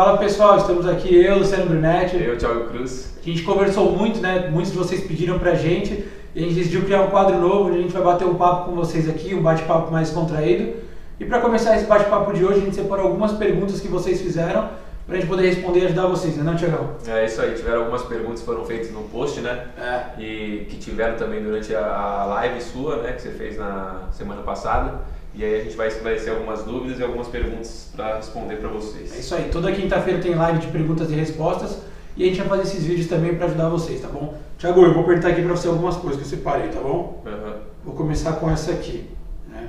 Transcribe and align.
Fala 0.00 0.16
pessoal, 0.16 0.56
estamos 0.56 0.88
aqui 0.88 1.14
eu, 1.14 1.40
Luciano 1.40 1.66
Brunetti. 1.66 2.16
Eu, 2.16 2.38
Thiago 2.38 2.70
Cruz. 2.70 3.12
A 3.20 3.22
gente 3.22 3.42
conversou 3.42 3.92
muito, 3.94 4.18
né? 4.18 4.48
Muitos 4.50 4.72
de 4.72 4.78
vocês 4.78 5.02
pediram 5.06 5.38
pra 5.38 5.54
gente 5.54 6.08
e 6.34 6.38
a 6.38 6.40
gente 6.40 6.54
decidiu 6.54 6.86
criar 6.86 7.02
um 7.02 7.08
quadro 7.08 7.38
novo 7.38 7.68
onde 7.68 7.80
a 7.80 7.82
gente 7.82 7.92
vai 7.92 8.02
bater 8.02 8.26
um 8.26 8.34
papo 8.34 8.70
com 8.70 8.74
vocês 8.74 9.06
aqui, 9.06 9.34
um 9.34 9.42
bate-papo 9.42 9.92
mais 9.92 10.08
contraído. 10.08 10.72
E 11.20 11.26
para 11.26 11.38
começar 11.40 11.76
esse 11.76 11.84
bate-papo 11.84 12.32
de 12.32 12.42
hoje, 12.42 12.60
a 12.60 12.64
gente 12.64 12.76
separou 12.76 13.08
algumas 13.08 13.32
perguntas 13.32 13.78
que 13.78 13.88
vocês 13.88 14.22
fizeram 14.22 14.70
pra 15.06 15.16
gente 15.16 15.26
poder 15.26 15.46
responder 15.46 15.80
e 15.80 15.84
ajudar 15.84 16.06
vocês, 16.06 16.34
né, 16.34 16.44
não, 16.44 16.56
Tiagão? 16.56 16.92
É 17.06 17.26
isso 17.26 17.42
aí, 17.42 17.54
tiveram 17.54 17.80
algumas 17.80 18.02
perguntas 18.04 18.40
que 18.40 18.46
foram 18.46 18.64
feitas 18.64 18.90
no 18.90 19.02
post, 19.02 19.42
né? 19.42 19.66
É. 19.78 20.18
E 20.18 20.66
que 20.70 20.78
tiveram 20.78 21.16
também 21.16 21.42
durante 21.42 21.74
a 21.74 22.24
live 22.26 22.58
sua, 22.62 23.02
né? 23.02 23.12
Que 23.12 23.20
você 23.20 23.32
fez 23.32 23.58
na 23.58 24.08
semana 24.12 24.40
passada. 24.40 25.02
E 25.34 25.44
aí 25.44 25.60
a 25.60 25.64
gente 25.64 25.76
vai 25.76 25.88
esclarecer 25.88 26.32
algumas 26.32 26.64
dúvidas 26.64 26.98
e 26.98 27.02
algumas 27.02 27.28
perguntas 27.28 27.88
para 27.94 28.16
responder 28.16 28.56
para 28.56 28.68
vocês. 28.68 29.14
É 29.14 29.20
isso 29.20 29.34
aí, 29.34 29.48
toda 29.50 29.70
quinta-feira 29.72 30.20
tem 30.20 30.34
live 30.34 30.58
de 30.58 30.66
perguntas 30.68 31.10
e 31.10 31.14
respostas 31.14 31.78
e 32.16 32.24
a 32.24 32.26
gente 32.26 32.38
vai 32.38 32.48
fazer 32.48 32.62
esses 32.62 32.84
vídeos 32.84 33.06
também 33.06 33.34
para 33.34 33.46
ajudar 33.46 33.68
vocês, 33.68 34.00
tá 34.00 34.08
bom? 34.08 34.34
Tiago, 34.58 34.82
eu 34.82 34.92
vou 34.92 35.04
perguntar 35.04 35.28
aqui 35.28 35.42
para 35.42 35.56
você 35.56 35.68
algumas 35.68 35.96
coisas 35.96 36.20
que 36.20 36.26
eu 36.26 36.38
separei, 36.38 36.68
tá 36.68 36.80
bom? 36.80 37.22
Uhum. 37.24 37.52
Vou 37.84 37.94
começar 37.94 38.32
com 38.32 38.50
essa 38.50 38.72
aqui, 38.72 39.08
né? 39.48 39.68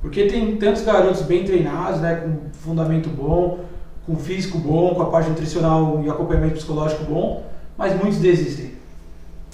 Porque 0.00 0.26
tem 0.26 0.56
tantos 0.56 0.82
garotos 0.82 1.22
bem 1.22 1.44
treinados, 1.44 2.00
né, 2.00 2.16
com 2.16 2.50
fundamento 2.52 3.08
bom, 3.08 3.64
com 4.06 4.16
físico 4.16 4.58
bom, 4.58 4.94
com 4.94 5.02
a 5.02 5.06
parte 5.06 5.28
nutricional 5.28 6.02
e 6.04 6.08
acompanhamento 6.08 6.54
psicológico 6.54 7.04
bom, 7.04 7.44
mas 7.76 7.98
muitos 7.98 8.18
desistem. 8.18 8.72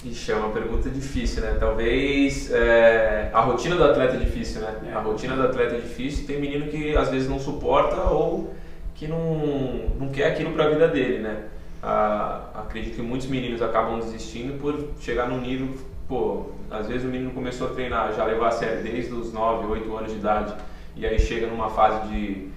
Ixi, 0.03 0.31
é 0.31 0.35
uma 0.35 0.49
pergunta 0.49 0.89
difícil, 0.89 1.43
né? 1.43 1.57
Talvez 1.59 2.51
é, 2.51 3.29
a 3.31 3.41
rotina 3.41 3.75
do 3.75 3.83
atleta 3.83 4.15
é 4.15 4.19
difícil, 4.19 4.61
né? 4.61 4.75
É. 4.87 4.93
A 4.93 4.99
rotina 4.99 5.35
do 5.35 5.43
atleta 5.43 5.75
é 5.75 5.79
difícil. 5.79 6.25
Tem 6.25 6.39
menino 6.39 6.67
que 6.67 6.95
às 6.95 7.09
vezes 7.09 7.29
não 7.29 7.39
suporta 7.39 8.01
ou 8.09 8.53
que 8.95 9.07
não, 9.07 9.19
não 9.99 10.09
quer 10.09 10.31
aquilo 10.31 10.53
para 10.53 10.65
a 10.65 10.69
vida 10.69 10.87
dele, 10.87 11.19
né? 11.19 11.43
Ah, 11.83 12.49
acredito 12.55 12.95
que 12.95 13.01
muitos 13.01 13.27
meninos 13.27 13.61
acabam 13.61 13.99
desistindo 13.99 14.59
por 14.59 14.89
chegar 14.99 15.27
num 15.27 15.41
nível, 15.41 15.69
pô, 16.07 16.47
às 16.69 16.87
vezes 16.87 17.03
o 17.03 17.07
menino 17.07 17.31
começou 17.31 17.67
a 17.67 17.69
treinar, 17.71 18.13
já 18.13 18.23
levar 18.23 18.49
a 18.49 18.51
sério 18.51 18.83
desde 18.83 19.11
os 19.13 19.33
9, 19.33 19.65
8 19.67 19.97
anos 19.97 20.11
de 20.11 20.17
idade 20.17 20.53
e 20.95 21.05
aí 21.05 21.17
chega 21.19 21.47
numa 21.47 21.69
fase 21.69 22.07
de 22.09 22.49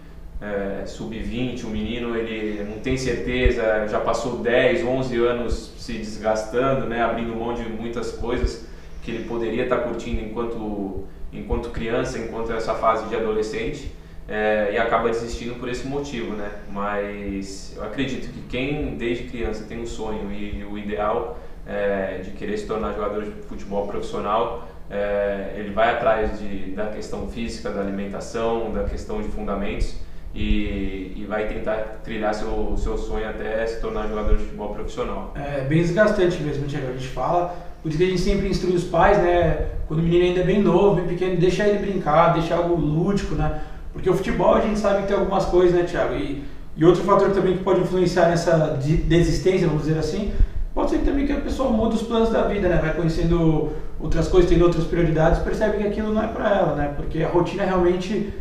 é, 0.45 0.85
sub-20, 0.85 1.65
o 1.65 1.69
menino 1.69 2.15
ele 2.15 2.63
não 2.65 2.79
tem 2.79 2.99
certeza, 2.99 3.87
já 3.89 3.99
passou 4.01 4.39
10, 4.39 4.85
11 4.85 5.17
anos 5.25 5.73
se 5.79 5.95
desgastando, 5.95 6.87
né, 6.87 7.03
abrindo 7.03 7.35
mão 7.35 7.55
de 7.55 7.63
muitas 7.63 8.13
coisas 8.13 8.67
que 9.03 9.11
ele 9.11 9.25
poderia 9.25 9.65
estar 9.65 9.79
curtindo 9.79 10.21
enquanto, 10.21 11.05
enquanto 11.33 11.71
criança, 11.71 12.19
enquanto 12.19 12.53
essa 12.53 12.75
fase 12.75 13.09
de 13.09 13.17
adolescente, 13.17 13.91
é, 14.29 14.71
e 14.73 14.79
acaba 14.79 15.09
desistindo 15.09 15.55
por 15.59 15.69
esse 15.69 15.87
motivo, 15.87 16.35
né? 16.35 16.51
Mas 16.71 17.75
eu 17.77 17.85
acredito 17.85 18.33
que 18.33 18.41
quem 18.49 18.97
desde 18.97 19.25
criança 19.25 19.65
tem 19.69 19.81
um 19.81 19.87
sonho 19.87 20.33
e 20.33 20.65
o 20.65 20.79
ideal 20.79 21.39
é, 21.67 22.23
de 22.25 22.31
querer 22.31 22.57
se 22.57 22.67
tornar 22.67 22.95
jogador 22.95 23.25
de 23.25 23.31
futebol 23.47 23.87
profissional, 23.87 24.67
é, 24.91 25.55
ele 25.57 25.71
vai 25.71 25.91
atrás 25.91 26.39
de, 26.39 26.71
da 26.71 26.87
questão 26.87 27.29
física, 27.29 27.69
da 27.69 27.83
alimentação, 27.83 28.73
da 28.73 28.85
questão 28.85 29.21
de 29.21 29.29
fundamentos 29.29 29.95
e, 30.35 31.13
e 31.17 31.27
vai 31.29 31.47
tentar 31.47 32.01
trilhar 32.03 32.35
seu, 32.35 32.75
seu 32.77 32.99
sonho 32.99 33.29
até 33.29 33.65
se 33.67 33.81
tornar 33.81 34.09
jogador 34.09 34.37
de 34.37 34.43
futebol 34.45 34.75
profissional. 34.75 35.33
É 35.37 35.61
bem 35.61 35.81
desgastante 35.81 36.43
mesmo, 36.43 36.67
Tiago, 36.67 36.89
a 36.89 36.93
gente 36.93 37.07
fala, 37.07 37.55
por 37.83 37.89
isso 37.89 37.99
que 37.99 38.05
a 38.05 38.09
gente 38.09 38.21
sempre 38.21 38.49
instrui 38.49 38.75
os 38.75 38.85
pais, 38.85 39.19
né, 39.19 39.67
quando 39.87 40.01
o 40.01 40.03
menino 40.03 40.25
ainda 40.25 40.41
é 40.41 40.45
bem 40.45 40.61
novo, 40.61 40.97
bem 40.97 41.07
pequeno, 41.07 41.37
deixa 41.37 41.67
ele 41.67 41.79
brincar, 41.79 42.33
deixa 42.33 42.55
algo 42.57 42.75
lúdico, 42.75 43.35
né, 43.37 43.61
porque 43.93 44.11
o 44.11 44.15
futebol 44.15 44.55
a 44.55 44.61
gente 44.61 44.79
sabe 44.79 45.03
que 45.03 45.09
tem 45.09 45.17
algumas 45.17 45.45
coisas, 45.45 45.73
né, 45.73 45.85
Tiago, 45.85 46.15
e, 46.15 46.43
e 46.77 46.85
outro 46.85 47.05
fator 47.05 47.31
também 47.31 47.57
que 47.57 47.63
pode 47.63 47.81
influenciar 47.81 48.29
nessa 48.29 48.77
de- 48.83 48.97
desistência, 48.97 49.69
vamos 49.69 49.85
dizer 49.85 49.99
assim, 49.99 50.33
pode 50.75 50.91
ser 50.91 50.99
também 50.99 51.27
que 51.27 51.33
a 51.33 51.41
pessoa 51.41 51.71
muda 51.71 51.95
os 51.95 52.03
planos 52.03 52.31
da 52.31 52.43
vida, 52.49 52.69
né, 52.69 52.79
vai 52.83 52.93
conhecendo 52.93 53.71
outras 54.01 54.27
coisas, 54.27 54.51
tendo 54.51 54.65
outras 54.65 54.85
prioridades, 54.85 55.39
percebe 55.39 55.79
que 55.79 55.87
aquilo 55.87 56.13
não 56.13 56.25
é 56.25 56.27
pra 56.27 56.51
ela, 56.51 56.75
né, 56.75 56.93
porque 56.97 57.23
a 57.23 57.29
rotina 57.29 57.65
realmente 57.65 58.33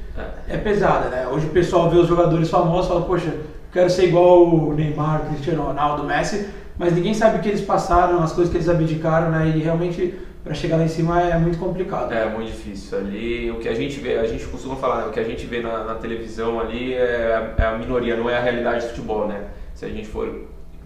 é 0.48 0.58
pesada, 0.58 1.10
né? 1.10 1.28
Hoje 1.28 1.48
o 1.48 1.50
pessoal 1.50 1.90
vê 1.90 1.98
os 1.98 2.08
jogadores 2.08 2.50
famosos 2.50 2.86
e 2.86 2.90
fala, 2.90 3.02
poxa, 3.02 3.34
quero 3.72 3.90
ser 3.90 4.08
igual 4.08 4.48
o 4.48 4.74
Neymar, 4.74 5.26
Cristiano 5.28 5.64
Ronaldo, 5.64 6.04
Messi, 6.04 6.50
mas 6.78 6.94
ninguém 6.94 7.14
sabe 7.14 7.38
o 7.38 7.42
que 7.42 7.50
eles 7.50 7.62
passaram, 7.62 8.22
as 8.22 8.32
coisas 8.32 8.52
que 8.52 8.58
eles 8.58 8.70
abdicaram, 8.70 9.32
né? 9.32 9.54
E 9.56 9.60
realmente 9.60 10.14
para 10.44 10.54
chegar 10.54 10.76
lá 10.76 10.84
em 10.84 10.90
cima 10.90 11.22
é 11.22 11.38
muito 11.38 11.58
complicado. 11.58 12.12
É 12.12 12.30
muito 12.30 12.52
difícil. 12.52 12.98
Ali 12.98 13.50
o 13.50 13.60
que 13.60 13.70
a 13.70 13.74
gente 13.74 14.00
vê, 14.00 14.18
a 14.18 14.28
gente 14.28 14.46
costuma 14.46 14.76
falar, 14.76 15.04
né, 15.04 15.08
o 15.08 15.12
que 15.12 15.20
a 15.20 15.24
gente 15.24 15.46
vê 15.46 15.62
na, 15.62 15.86
na 15.86 15.96
televisão 15.96 16.60
ali 16.60 16.94
é, 16.94 17.54
é 17.58 17.66
a 17.66 17.78
minoria, 17.78 18.18
não 18.18 18.30
é 18.30 18.38
a 18.38 18.42
realidade 18.42 18.86
do 18.86 18.90
futebol, 18.90 19.28
né? 19.28 19.42
Se 19.74 19.86
a 19.86 19.90
gente 19.90 20.08
for 20.08 20.30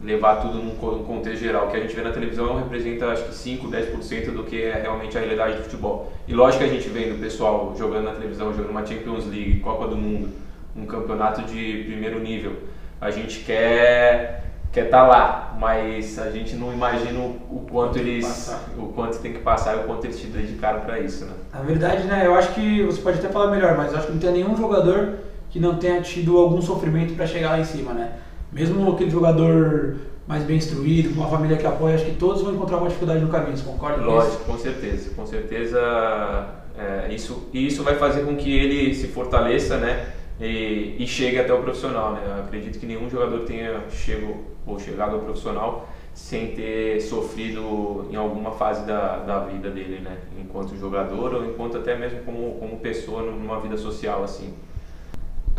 levar 0.03 0.37
tudo 0.37 0.59
num 0.59 0.75
co- 0.75 0.91
num 0.91 1.03
contexto 1.03 1.39
geral, 1.43 1.67
o 1.67 1.71
que 1.71 1.77
a 1.77 1.79
gente 1.79 1.95
vê 1.95 2.01
na 2.03 2.11
televisão 2.11 2.55
representa 2.57 3.07
acho 3.07 3.23
que 3.25 3.35
5, 3.35 3.67
10% 3.67 4.31
do 4.31 4.43
que 4.43 4.61
é 4.61 4.79
realmente 4.81 5.17
a 5.17 5.19
realidade 5.21 5.57
do 5.57 5.63
futebol. 5.63 6.11
E 6.27 6.33
lógico 6.33 6.63
que 6.63 6.69
a 6.69 6.73
gente 6.73 6.87
vendo 6.89 7.15
o 7.15 7.19
pessoal 7.19 7.73
jogando 7.77 8.05
na 8.05 8.11
televisão, 8.11 8.53
jogando 8.53 8.69
uma 8.71 8.85
Champions 8.85 9.25
League, 9.25 9.59
Copa 9.61 9.87
do 9.87 9.95
Mundo, 9.95 10.29
um 10.75 10.85
campeonato 10.85 11.41
de 11.43 11.83
primeiro 11.87 12.19
nível. 12.19 12.53
A 13.01 13.09
gente 13.11 13.39
quer 13.41 14.43
quer 14.71 14.85
estar 14.85 15.07
lá, 15.07 15.55
mas 15.59 16.19
a 16.19 16.29
gente 16.29 16.55
não 16.55 16.71
imagina 16.71 17.17
o, 17.19 17.29
o 17.49 17.65
quanto 17.71 17.97
eles 17.97 18.25
Passar. 18.25 18.59
o 18.77 18.87
quanto 18.89 19.17
tem 19.19 19.33
que 19.33 19.39
passar 19.39 19.75
e 19.75 19.79
o 19.79 19.83
quanto 19.85 20.05
eles 20.05 20.19
te 20.19 20.27
dedicaram 20.27 20.81
para 20.81 20.99
isso, 20.99 21.25
né? 21.25 21.31
Na 21.51 21.61
verdade, 21.61 22.03
né, 22.03 22.23
eu 22.25 22.35
acho 22.35 22.53
que 22.53 22.83
você 22.83 23.01
pode 23.01 23.17
até 23.17 23.29
falar 23.29 23.49
melhor, 23.49 23.75
mas 23.75 23.91
eu 23.91 23.97
acho 23.97 24.07
que 24.07 24.13
não 24.13 24.19
tem 24.19 24.31
nenhum 24.33 24.55
jogador 24.55 25.13
que 25.49 25.59
não 25.59 25.77
tenha 25.77 25.99
tido 26.01 26.37
algum 26.37 26.61
sofrimento 26.61 27.15
para 27.15 27.25
chegar 27.25 27.51
lá 27.51 27.59
em 27.59 27.63
cima, 27.63 27.93
né? 27.93 28.11
Mesmo 28.51 28.91
aquele 28.93 29.09
jogador 29.09 29.97
mais 30.27 30.43
bem 30.43 30.57
instruído, 30.57 31.13
com 31.13 31.21
uma 31.21 31.29
família 31.29 31.55
que 31.57 31.65
apoia, 31.65 31.95
acho 31.95 32.05
que 32.05 32.15
todos 32.15 32.41
vão 32.41 32.53
encontrar 32.53 32.77
uma 32.77 32.87
dificuldade 32.87 33.21
no 33.21 33.29
caminho, 33.29 33.55
você 33.55 33.63
concorda 33.63 33.97
com 33.97 34.03
isso? 34.03 34.11
Lógico, 34.11 34.43
com 34.43 34.57
certeza, 34.57 35.09
com 35.15 35.25
certeza 35.25 35.79
é, 36.77 37.13
isso 37.13 37.47
e 37.53 37.65
isso 37.65 37.83
vai 37.83 37.95
fazer 37.95 38.21
com 38.25 38.35
que 38.35 38.51
ele 38.51 38.93
se 38.93 39.07
fortaleça, 39.07 39.77
né? 39.77 40.13
E, 40.39 40.95
e 40.99 41.07
chegue 41.07 41.39
até 41.39 41.53
o 41.53 41.61
profissional, 41.61 42.13
né? 42.13 42.21
Eu 42.25 42.43
acredito 42.43 42.77
que 42.77 42.85
nenhum 42.85 43.09
jogador 43.09 43.39
tenha 43.39 43.81
chego 43.89 44.43
ou 44.65 44.77
chegado 44.77 45.15
ao 45.15 45.21
profissional 45.21 45.89
sem 46.13 46.47
ter 46.47 46.99
sofrido 47.01 48.07
em 48.11 48.15
alguma 48.15 48.51
fase 48.51 48.85
da, 48.85 49.17
da 49.19 49.39
vida 49.39 49.69
dele, 49.69 49.99
né? 49.99 50.17
Enquanto 50.39 50.75
jogador 50.75 51.35
ou 51.35 51.45
enquanto 51.45 51.77
até 51.77 51.95
mesmo 51.95 52.19
como, 52.23 52.55
como 52.59 52.77
pessoa 52.77 53.23
numa 53.23 53.59
vida 53.59 53.77
social 53.77 54.23
assim. 54.23 54.53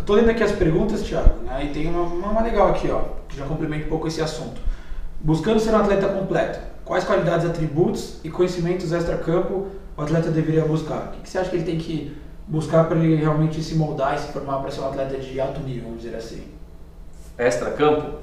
Tô 0.09 0.15
lendo 0.15 0.31
aqui 0.31 0.43
as 0.43 0.53
perguntas, 0.53 1.03
Thiago, 1.03 1.43
né? 1.45 1.67
E 1.67 1.69
tem 1.69 1.87
uma, 1.87 2.01
uma 2.01 2.43
legal 2.43 2.69
aqui, 2.69 2.91
ó, 2.91 3.03
que 3.29 3.37
já 3.37 3.45
complementa 3.45 3.85
um 3.85 3.89
pouco 3.91 4.09
esse 4.09 4.23
assunto. 4.23 4.59
Buscando 5.21 5.61
ser 5.61 5.71
um 5.75 5.77
atleta 5.77 6.09
completo, 6.09 6.61
quais 6.83 7.05
qualidades, 7.05 7.45
atributos 7.45 8.19
e 8.25 8.31
conhecimentos 8.31 8.91
extra-campo 8.91 9.67
o 9.95 10.01
atleta 10.01 10.31
deveria 10.31 10.65
buscar? 10.65 11.09
O 11.09 11.11
que, 11.11 11.21
que 11.21 11.29
você 11.29 11.37
acha 11.37 11.51
que 11.51 11.57
ele 11.57 11.67
tem 11.67 11.77
que 11.77 12.17
buscar 12.47 12.85
para 12.85 12.97
ele 12.97 13.17
realmente 13.17 13.63
se 13.63 13.75
moldar 13.75 14.15
e 14.15 14.19
se 14.19 14.33
formar 14.33 14.61
para 14.61 14.71
ser 14.71 14.81
um 14.81 14.87
atleta 14.87 15.19
de 15.19 15.39
alto 15.39 15.61
nível, 15.61 15.83
vamos 15.83 16.01
dizer 16.01 16.17
assim? 16.17 16.43
extra-campo, 17.37 18.17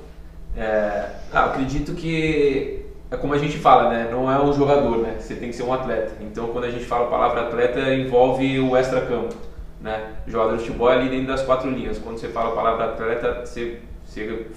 é, 0.57 1.05
ah, 1.31 1.45
acredito 1.45 1.93
que 1.93 2.83
é 3.11 3.15
como 3.15 3.35
a 3.35 3.37
gente 3.37 3.59
fala, 3.59 3.91
né? 3.91 4.09
Não 4.09 4.31
é 4.31 4.43
um 4.43 4.51
jogador, 4.51 4.97
né? 4.97 5.17
Você 5.19 5.35
tem 5.35 5.49
que 5.49 5.55
ser 5.55 5.61
um 5.61 5.71
atleta. 5.71 6.13
Então, 6.19 6.47
quando 6.47 6.63
a 6.63 6.71
gente 6.71 6.85
fala 6.85 7.05
a 7.05 7.09
palavra 7.11 7.41
atleta, 7.41 7.93
envolve 7.93 8.59
o 8.59 8.75
extra-campo, 8.75 9.35
né? 9.79 10.13
Jogador 10.27 10.57
de 10.57 10.63
futebol 10.63 10.91
é 10.91 10.95
ali 10.95 11.09
dentro 11.09 11.27
das 11.27 11.43
quatro 11.43 11.69
linhas. 11.69 11.97
Quando 11.97 12.17
você 12.17 12.29
fala 12.29 12.49
a 12.49 12.55
palavra 12.55 12.85
atleta, 12.85 13.45
você, 13.45 13.79
você, 14.03 14.47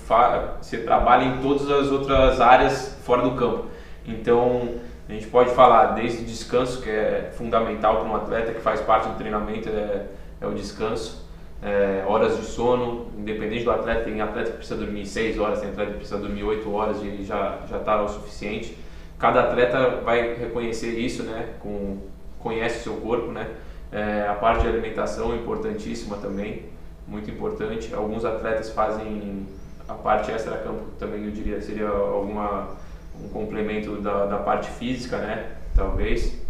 você 0.60 0.78
trabalha 0.78 1.24
em 1.24 1.38
todas 1.42 1.70
as 1.70 1.90
outras 1.90 2.40
áreas 2.40 2.98
fora 3.02 3.22
do 3.22 3.32
campo. 3.32 3.66
Então, 4.06 4.76
a 5.08 5.12
gente 5.12 5.26
pode 5.26 5.50
falar 5.50 5.92
desde 5.92 6.24
descanso, 6.24 6.82
que 6.82 6.90
é 6.90 7.30
fundamental 7.36 8.00
para 8.00 8.08
um 8.08 8.16
atleta, 8.16 8.52
que 8.52 8.60
faz 8.60 8.80
parte 8.80 9.08
do 9.08 9.16
treinamento, 9.16 9.68
é, 9.68 10.06
é 10.40 10.46
o 10.46 10.54
descanso 10.54 11.28
é, 11.62 12.04
horas 12.06 12.36
de 12.36 12.44
sono, 12.44 13.08
independente 13.18 13.64
do 13.64 13.70
atleta, 13.70 14.04
tem 14.04 14.20
atleta 14.20 14.50
que 14.50 14.58
precisa 14.58 14.78
dormir 14.78 15.06
6 15.06 15.38
horas, 15.38 15.60
tem 15.60 15.70
atleta 15.70 15.92
que 15.92 15.98
precisa 15.98 16.18
dormir 16.18 16.44
8 16.44 16.72
horas 16.72 17.02
e 17.02 17.24
já 17.24 17.58
já 17.68 17.78
está 17.78 18.02
o 18.02 18.08
suficiente. 18.08 18.78
Cada 19.18 19.42
atleta 19.42 20.00
vai 20.04 20.34
reconhecer 20.34 20.96
isso, 20.98 21.24
né? 21.24 21.54
Com, 21.60 21.98
conhece 22.38 22.78
o 22.78 22.82
seu 22.82 22.94
corpo, 22.94 23.32
né? 23.32 23.48
É, 23.90 24.26
a 24.28 24.34
parte 24.34 24.62
de 24.62 24.68
alimentação 24.68 25.32
é 25.32 25.36
importantíssima 25.36 26.16
também, 26.18 26.64
muito 27.06 27.30
importante. 27.30 27.94
Alguns 27.94 28.24
atletas 28.24 28.70
fazem 28.70 29.46
a 29.88 29.94
parte 29.94 30.30
extra-campo 30.30 30.82
também, 30.98 31.24
eu 31.24 31.30
diria, 31.30 31.60
seria 31.62 31.88
alguma 31.88 32.76
um 33.24 33.28
complemento 33.30 33.96
da, 34.00 34.26
da 34.26 34.36
parte 34.38 34.70
física, 34.72 35.16
né? 35.18 35.52
Talvez, 35.74 36.40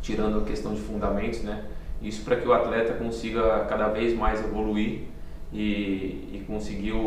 tirando 0.00 0.38
a 0.38 0.42
questão 0.44 0.72
de 0.74 0.80
fundamentos, 0.80 1.42
né? 1.42 1.64
Isso 2.00 2.24
para 2.24 2.36
que 2.36 2.48
o 2.48 2.52
atleta 2.54 2.94
consiga 2.94 3.66
cada 3.68 3.88
vez 3.88 4.16
mais 4.16 4.40
evoluir 4.42 5.02
e, 5.52 6.30
e 6.32 6.44
conseguir 6.46 6.92
o, 6.92 6.98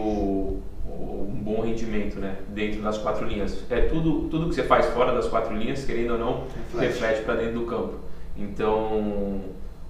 o- 0.86 1.27
um 1.31 1.42
bom 1.42 1.62
rendimento 1.62 2.19
né, 2.19 2.36
dentro 2.50 2.81
das 2.81 2.98
quatro 3.00 3.25
linhas. 3.25 3.63
É 3.71 3.81
tudo, 3.81 4.27
tudo 4.30 4.50
que 4.50 4.56
você 4.56 4.63
faz 4.63 4.86
fora 4.88 5.12
das 5.13 5.27
quatro 5.27 5.56
linhas, 5.56 5.83
querendo 5.86 6.12
ou 6.13 6.19
não, 6.19 6.44
Reflete. 6.77 6.86
reflete 6.94 7.21
para 7.24 7.36
dentro 7.36 7.62
do 7.62 7.65
campo. 7.65 7.94
Então, 8.38 9.41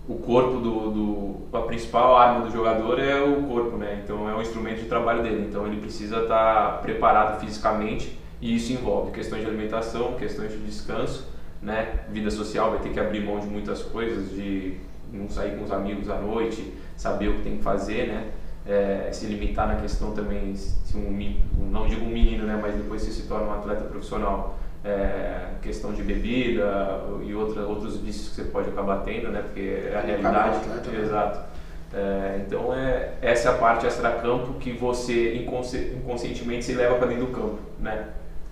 o 0.08 0.16
corpo 0.16 0.60
do, 0.60 0.92
do, 0.92 1.58
a 1.58 1.62
principal 1.62 2.18
arma 2.18 2.46
do 2.46 2.52
jogador 2.52 3.00
é 3.00 3.22
o 3.22 3.44
corpo, 3.44 3.78
né? 3.78 4.02
Então 4.04 4.28
é 4.30 4.36
um 4.36 4.42
instrumento 4.42 4.82
de 4.82 4.86
trabalho 4.88 5.24
dele. 5.24 5.48
Então 5.50 5.66
ele 5.66 5.80
precisa 5.80 6.22
estar 6.24 6.82
preparado 6.82 7.40
fisicamente 7.40 8.20
e 8.42 8.56
isso 8.56 8.74
envolve 8.74 9.12
questões 9.12 9.42
de 9.42 9.48
alimentação, 9.48 10.16
questões 10.16 10.52
de 10.52 10.58
descanso, 10.58 11.30
né? 11.62 12.02
Vida 12.10 12.30
social 12.30 12.72
vai 12.72 12.80
ter 12.80 12.90
que 12.90 13.00
abrir 13.00 13.22
mão 13.22 13.40
de 13.40 13.48
muitas 13.48 13.82
coisas, 13.82 14.32
de 14.32 14.78
não 15.12 15.30
sair 15.30 15.58
com 15.58 15.64
os 15.64 15.72
amigos 15.72 16.10
à 16.10 16.18
noite, 16.18 16.74
saber 16.98 17.30
o 17.30 17.36
que 17.36 17.44
tem 17.44 17.58
que 17.58 17.64
fazer, 17.64 18.08
né? 18.08 18.32
É, 18.66 19.10
se 19.12 19.26
limitar 19.26 19.68
na 19.68 19.76
questão 19.76 20.12
também, 20.12 20.56
se 20.56 20.98
um, 20.98 21.38
não 21.70 21.86
digo 21.88 22.04
um 22.06 22.10
menino, 22.10 22.46
né? 22.46 22.60
Mas 22.62 22.76
depois 22.76 23.02
se 23.02 23.24
torna 23.24 23.48
um 23.48 23.54
atleta 23.54 23.86
profissional 23.86 24.58
é, 24.84 25.46
questão 25.62 25.94
de 25.94 26.04
bebida 26.04 27.02
e 27.24 27.34
outra, 27.34 27.62
outros 27.64 27.98
vícios 27.98 28.30
que 28.30 28.36
você 28.36 28.44
pode 28.44 28.70
acabar 28.70 28.98
tendo, 29.04 29.30
né? 29.30 29.42
Porque 29.42 29.90
é 29.92 29.96
a 29.96 30.02
realidade. 30.02 30.68
Né? 30.68 31.02
Exato. 31.02 31.40
É, 31.94 32.42
então 32.46 32.74
é 32.74 33.14
essa 33.22 33.50
é 33.50 33.52
a 33.52 33.58
parte 33.58 33.86
extra-campo 33.86 34.54
que 34.56 34.72
você 34.72 35.36
inconsci 35.36 35.96
inconscientemente 35.96 36.66
se 36.66 36.74
leva 36.74 36.96
para 36.96 37.08
dentro 37.08 37.28
do 37.28 37.32
campo, 37.32 37.60
né? 37.80 38.08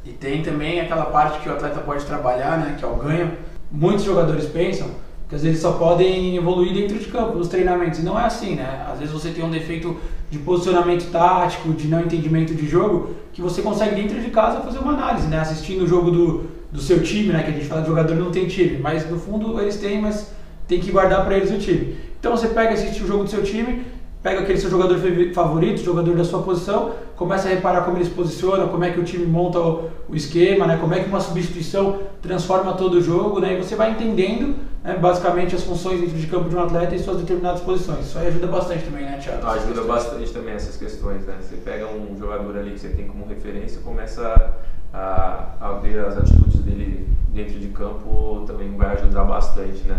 E 0.06 0.12
tem 0.12 0.42
também 0.42 0.80
aquela 0.80 1.06
parte 1.06 1.40
que 1.40 1.50
o 1.50 1.54
atleta 1.54 1.80
pode 1.80 2.06
trabalhar, 2.06 2.58
né? 2.58 2.76
Que 2.78 2.86
é 2.86 2.88
o 2.88 2.96
ganho. 2.96 3.38
Muitos 3.72 4.04
jogadores 4.04 4.46
pensam 4.46 4.90
que 5.32 5.36
às 5.36 5.44
vezes 5.44 5.62
só 5.62 5.72
podem 5.72 6.36
evoluir 6.36 6.74
dentro 6.74 7.00
de 7.00 7.06
campo, 7.06 7.38
nos 7.38 7.48
treinamentos. 7.48 8.00
E 8.00 8.02
não 8.04 8.20
é 8.20 8.26
assim, 8.26 8.56
né? 8.56 8.86
Às 8.92 9.00
vezes 9.00 9.14
você 9.14 9.30
tem 9.30 9.42
um 9.42 9.50
defeito 9.50 9.96
de 10.30 10.38
posicionamento 10.40 11.10
tático, 11.10 11.72
de 11.72 11.88
não 11.88 12.02
entendimento 12.02 12.54
de 12.54 12.68
jogo, 12.68 13.12
que 13.32 13.42
você 13.42 13.62
consegue 13.62 13.96
dentro 13.96 14.20
de 14.20 14.30
casa 14.30 14.60
fazer 14.60 14.80
uma 14.80 14.92
análise, 14.92 15.30
né? 15.30 15.40
Assistindo 15.40 15.86
o 15.86 15.88
jogo 15.88 16.12
do, 16.12 16.44
do 16.70 16.82
seu 16.82 17.02
time, 17.02 17.32
né? 17.32 17.44
Que 17.44 17.52
a 17.52 17.54
gente 17.54 17.66
fala 17.66 17.82
de 17.82 17.88
jogador 17.88 18.14
não 18.16 18.30
tem 18.30 18.46
time, 18.46 18.78
mas 18.80 19.10
no 19.10 19.18
fundo 19.18 19.58
eles 19.62 19.78
têm, 19.78 20.02
mas 20.02 20.34
tem 20.68 20.82
que 20.82 20.92
guardar 20.92 21.24
para 21.24 21.38
eles 21.38 21.50
o 21.50 21.58
time. 21.58 21.96
Então 22.20 22.36
você 22.36 22.50
pega, 22.50 22.74
assiste 22.74 23.02
o 23.02 23.08
jogo 23.08 23.24
do 23.24 23.30
seu 23.30 23.42
time, 23.42 23.86
pega 24.22 24.42
aquele 24.42 24.60
seu 24.60 24.70
jogador 24.70 25.00
favorito, 25.34 25.82
jogador 25.82 26.16
da 26.16 26.24
sua 26.24 26.44
posição, 26.44 26.94
começa 27.16 27.48
a 27.48 27.52
reparar 27.52 27.82
como 27.82 27.98
ele 27.98 28.06
se 28.06 28.12
posiciona, 28.12 28.68
como 28.68 28.84
é 28.84 28.92
que 28.92 29.00
o 29.00 29.04
time 29.04 29.26
monta 29.26 29.60
o, 29.60 29.90
esquema, 30.14 30.68
né? 30.68 30.78
como 30.80 30.94
é 30.94 31.00
que 31.00 31.10
uma 31.10 31.20
substituição 31.20 32.00
transforma 32.22 32.74
todo 32.74 32.96
o 32.96 33.02
jogo, 33.02 33.40
né? 33.40 33.54
e 33.54 33.58
você 33.58 33.76
vai 33.76 33.92
entendendo 33.92 34.56
né, 34.84 34.96
basicamente 34.96 35.56
as 35.56 35.64
funções 35.64 36.02
dentro 36.02 36.18
de 36.18 36.28
campo 36.28 36.50
de 36.50 36.56
um 36.56 36.64
atleta 36.64 36.94
e 36.94 37.00
suas 37.00 37.18
determinadas 37.18 37.62
posições. 37.62 38.06
Isso 38.06 38.18
aí 38.18 38.28
ajuda 38.28 38.48
bastante 38.48 38.84
também, 38.84 39.06
né, 39.06 39.20
Thiago? 39.22 39.48
ajuda 39.48 39.82
bastante 39.84 40.32
também 40.32 40.54
essas 40.54 40.78
questões, 40.78 41.26
né? 41.26 41.38
Você 41.40 41.56
pega 41.58 41.88
um 41.88 42.18
jogador 42.18 42.58
ali 42.58 42.72
que 42.72 42.80
você 42.80 42.90
tem 42.90 43.08
como 43.08 43.26
referência, 43.28 43.82
começa 43.82 44.56
a, 44.94 45.46
a 45.60 45.72
ver 45.74 46.04
as 46.06 46.18
atitudes 46.18 46.62
dele 46.62 47.08
dentro 47.30 47.60
de 47.60 47.68
campo, 47.70 48.44
também 48.46 48.76
vai 48.76 48.96
ajudar 48.96 49.24
bastante, 49.24 49.84
né? 49.88 49.98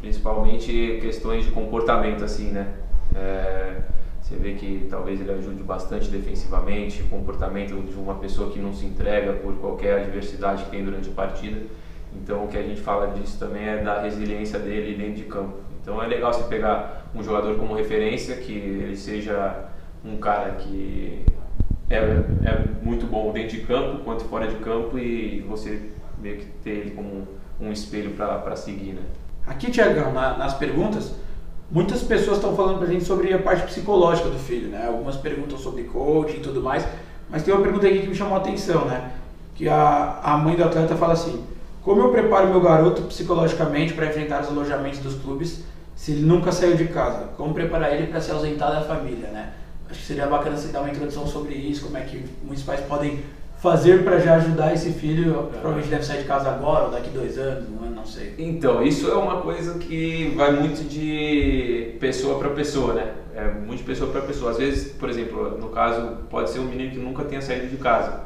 Principalmente 0.00 0.98
questões 1.00 1.44
de 1.44 1.50
comportamento, 1.52 2.24
assim, 2.24 2.50
né? 2.50 2.66
É, 3.16 3.76
você 4.20 4.36
vê 4.36 4.54
que 4.54 4.86
talvez 4.90 5.20
ele 5.20 5.30
ajude 5.32 5.62
bastante 5.62 6.08
defensivamente, 6.10 7.02
o 7.02 7.06
comportamento 7.06 7.80
de 7.82 7.94
uma 7.94 8.16
pessoa 8.16 8.50
que 8.50 8.58
não 8.58 8.74
se 8.74 8.84
entrega 8.84 9.32
por 9.34 9.54
qualquer 9.56 10.00
adversidade 10.00 10.64
que 10.64 10.70
tem 10.70 10.84
durante 10.84 11.08
a 11.08 11.12
partida. 11.12 11.62
Então 12.12 12.44
o 12.44 12.48
que 12.48 12.58
a 12.58 12.62
gente 12.62 12.80
fala 12.80 13.08
disso 13.08 13.38
também 13.38 13.66
é 13.68 13.82
da 13.82 14.00
resiliência 14.00 14.58
dele 14.58 14.96
dentro 14.96 15.14
de 15.14 15.24
campo. 15.24 15.58
Então 15.80 16.02
é 16.02 16.06
legal 16.06 16.32
você 16.32 16.42
pegar 16.44 17.06
um 17.14 17.22
jogador 17.22 17.56
como 17.56 17.74
referência, 17.74 18.36
que 18.36 18.52
ele 18.52 18.96
seja 18.96 19.68
um 20.04 20.16
cara 20.16 20.52
que 20.56 21.24
é, 21.88 21.96
é 21.96 22.64
muito 22.82 23.06
bom 23.06 23.32
dentro 23.32 23.56
de 23.56 23.64
campo 23.64 24.02
quanto 24.04 24.24
fora 24.24 24.48
de 24.48 24.56
campo 24.56 24.98
e 24.98 25.40
você 25.42 25.90
meio 26.18 26.38
que 26.38 26.46
ter 26.64 26.70
ele 26.70 26.90
como 26.90 27.28
um 27.60 27.70
espelho 27.70 28.10
para 28.10 28.56
seguir, 28.56 28.94
né? 28.94 29.02
Aqui, 29.46 29.70
Tiagão, 29.70 30.12
na, 30.12 30.36
nas 30.36 30.54
perguntas, 30.54 31.14
muitas 31.70 32.02
pessoas 32.02 32.38
estão 32.38 32.54
falando 32.54 32.78
pra 32.78 32.86
gente 32.86 33.04
sobre 33.04 33.32
a 33.32 33.38
parte 33.38 33.66
psicológica 33.66 34.28
do 34.28 34.38
filho, 34.38 34.68
né? 34.68 34.86
Algumas 34.86 35.16
perguntam 35.16 35.58
sobre 35.58 35.84
coaching 35.84 36.38
e 36.38 36.40
tudo 36.40 36.62
mais, 36.62 36.86
mas 37.28 37.42
tem 37.42 37.52
uma 37.52 37.62
pergunta 37.62 37.86
aqui 37.86 38.00
que 38.00 38.06
me 38.08 38.14
chamou 38.14 38.34
a 38.34 38.40
atenção, 38.40 38.84
né? 38.84 39.12
Que 39.54 39.68
a, 39.68 40.20
a 40.22 40.36
mãe 40.36 40.54
do 40.56 40.64
atleta 40.64 40.94
fala 40.96 41.14
assim: 41.14 41.44
Como 41.82 42.00
eu 42.00 42.10
preparo 42.10 42.48
meu 42.48 42.60
garoto 42.60 43.02
psicologicamente 43.02 43.94
para 43.94 44.06
enfrentar 44.06 44.42
os 44.42 44.48
alojamentos 44.48 45.00
dos 45.00 45.14
clubes 45.16 45.64
se 45.94 46.12
ele 46.12 46.22
nunca 46.22 46.52
saiu 46.52 46.76
de 46.76 46.86
casa? 46.86 47.30
Como 47.36 47.54
preparar 47.54 47.92
ele 47.94 48.06
para 48.08 48.20
se 48.20 48.30
ausentar 48.30 48.70
da 48.70 48.82
família, 48.82 49.28
né? 49.28 49.52
Acho 49.88 50.00
que 50.00 50.06
seria 50.06 50.26
bacana 50.26 50.56
você 50.56 50.68
dar 50.68 50.80
uma 50.80 50.90
introdução 50.90 51.26
sobre 51.26 51.54
isso, 51.54 51.84
como 51.84 51.96
é 51.96 52.00
que 52.02 52.24
muitos 52.42 52.64
pais 52.64 52.80
podem 52.80 53.20
fazer 53.66 54.04
para 54.04 54.20
já 54.20 54.36
ajudar 54.36 54.72
esse 54.72 54.92
filho? 54.92 55.48
Provavelmente 55.50 55.88
deve 55.88 56.04
sair 56.04 56.18
de 56.18 56.28
casa 56.28 56.48
agora 56.50 56.84
ou 56.84 56.90
daqui 56.92 57.10
dois 57.10 57.36
anos, 57.36 57.68
não, 57.68 57.90
não 57.90 58.06
sei. 58.06 58.32
Então, 58.38 58.80
isso 58.80 59.10
é 59.10 59.14
uma 59.14 59.40
coisa 59.40 59.76
que 59.78 60.32
vai 60.36 60.52
muito 60.52 60.88
de 60.88 61.96
pessoa 61.98 62.38
para 62.38 62.50
pessoa, 62.50 62.94
né? 62.94 63.12
É 63.34 63.50
muito 63.50 63.78
de 63.78 63.84
pessoa 63.84 64.12
para 64.12 64.20
pessoa. 64.20 64.52
Às 64.52 64.58
vezes, 64.58 64.92
por 64.92 65.10
exemplo, 65.10 65.58
no 65.58 65.70
caso, 65.70 66.18
pode 66.30 66.50
ser 66.50 66.60
um 66.60 66.66
menino 66.66 66.92
que 66.92 66.98
nunca 66.98 67.24
tenha 67.24 67.42
saído 67.42 67.66
de 67.66 67.76
casa 67.76 68.20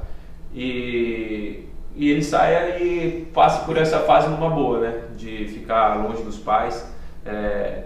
e, 0.54 1.64
e 1.96 2.10
ele 2.10 2.22
saia 2.22 2.78
e 2.78 3.26
passe 3.32 3.64
por 3.64 3.78
essa 3.78 4.00
fase 4.00 4.28
numa 4.28 4.50
boa, 4.50 4.80
né? 4.80 4.94
De 5.16 5.48
ficar 5.48 6.04
longe 6.06 6.22
dos 6.22 6.36
pais. 6.36 6.86
É, 7.24 7.84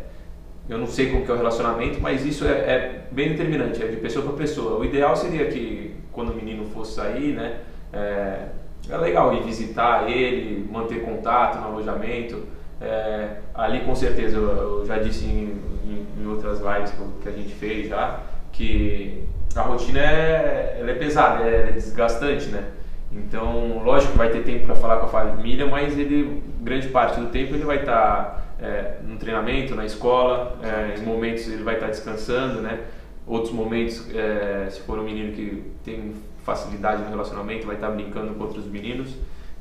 eu 0.68 0.76
não 0.76 0.88
sei 0.88 1.10
como 1.10 1.24
que 1.24 1.30
é 1.30 1.34
o 1.34 1.36
relacionamento, 1.36 2.00
mas 2.00 2.24
isso 2.26 2.44
é, 2.44 2.50
é 2.50 3.04
bem 3.12 3.28
determinante, 3.28 3.80
é 3.80 3.86
de 3.86 3.96
pessoa 3.98 4.24
para 4.24 4.34
pessoa. 4.34 4.80
O 4.80 4.84
ideal 4.84 5.14
seria 5.14 5.46
que 5.46 5.93
quando 6.14 6.30
o 6.30 6.34
menino 6.34 6.64
fosse 6.66 6.94
sair, 6.94 7.34
né, 7.34 7.58
é, 7.92 8.46
é 8.88 8.96
legal 8.96 9.34
ir 9.34 9.42
visitar 9.42 10.10
ele, 10.10 10.68
manter 10.70 11.02
contato 11.02 11.58
no 11.58 11.66
alojamento. 11.66 12.42
É, 12.80 13.36
ali 13.54 13.80
com 13.80 13.94
certeza, 13.94 14.36
eu, 14.36 14.80
eu 14.80 14.86
já 14.86 14.98
disse 14.98 15.24
em, 15.24 15.58
em, 15.86 16.06
em, 16.20 16.26
outras 16.26 16.60
lives 16.60 16.92
que 17.22 17.28
a 17.28 17.32
gente 17.32 17.54
fez 17.54 17.88
já, 17.88 18.20
que 18.52 19.24
a 19.54 19.62
rotina 19.62 20.00
é, 20.00 20.84
é 20.86 20.94
pesada, 20.94 21.44
é, 21.44 21.68
é 21.68 21.72
desgastante, 21.72 22.48
né? 22.48 22.64
Então, 23.12 23.82
lógico 23.84 24.16
vai 24.18 24.28
ter 24.30 24.42
tempo 24.42 24.66
para 24.66 24.74
falar 24.74 24.96
com 24.96 25.06
a 25.06 25.08
família, 25.08 25.66
mas 25.66 25.96
ele, 25.96 26.42
grande 26.60 26.88
parte 26.88 27.20
do 27.20 27.28
tempo 27.28 27.54
ele 27.54 27.64
vai 27.64 27.80
estar 27.80 27.92
tá, 27.94 28.42
é, 28.60 28.96
no 29.06 29.16
treinamento, 29.16 29.74
na 29.76 29.84
escola, 29.84 30.58
é, 30.62 30.98
em 30.98 31.04
momentos 31.04 31.46
ele 31.46 31.62
vai 31.62 31.74
estar 31.74 31.86
tá 31.86 31.92
descansando, 31.92 32.60
né? 32.60 32.80
Outros 33.26 33.52
momentos, 33.52 34.06
é, 34.14 34.68
se 34.70 34.80
for 34.80 34.98
um 34.98 35.04
menino 35.04 35.32
que 35.32 35.62
tem 35.82 36.12
facilidade 36.44 37.02
no 37.02 37.08
relacionamento, 37.08 37.66
vai 37.66 37.76
estar 37.76 37.88
tá 37.88 37.94
brincando 37.94 38.34
com 38.34 38.44
outros 38.44 38.66
meninos. 38.66 39.14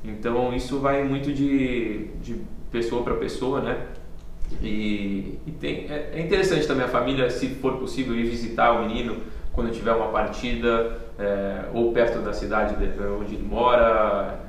Então, 0.04 0.54
isso 0.54 0.80
vai 0.80 1.04
muito 1.04 1.31
de, 1.31 2.07
de 2.21 2.42
pessoa 2.71 3.04
para 3.04 3.13
pessoa, 3.15 3.62
né? 3.62 3.86
E, 4.62 5.39
e 5.48 5.51
tem, 5.51 5.88
é, 5.89 6.12
é 6.13 6.21
interessante 6.21 6.68
também 6.68 6.86
a 6.86 6.89
família, 6.89 7.30
se 7.30 7.48
for 7.56 7.77
possível, 7.77 8.14
ir 8.16 8.26
visitar 8.26 8.73
o 8.73 8.85
menino 8.85 9.18
quando 9.54 9.71
tiver 9.71 9.94
uma 9.94 10.07
partida 10.07 10.97
é, 11.18 11.66
ou 11.73 11.94
perto 11.94 12.19
da 12.19 12.33
cidade 12.33 12.76
onde 13.19 13.35
ele 13.35 13.44
mora, 13.44 14.40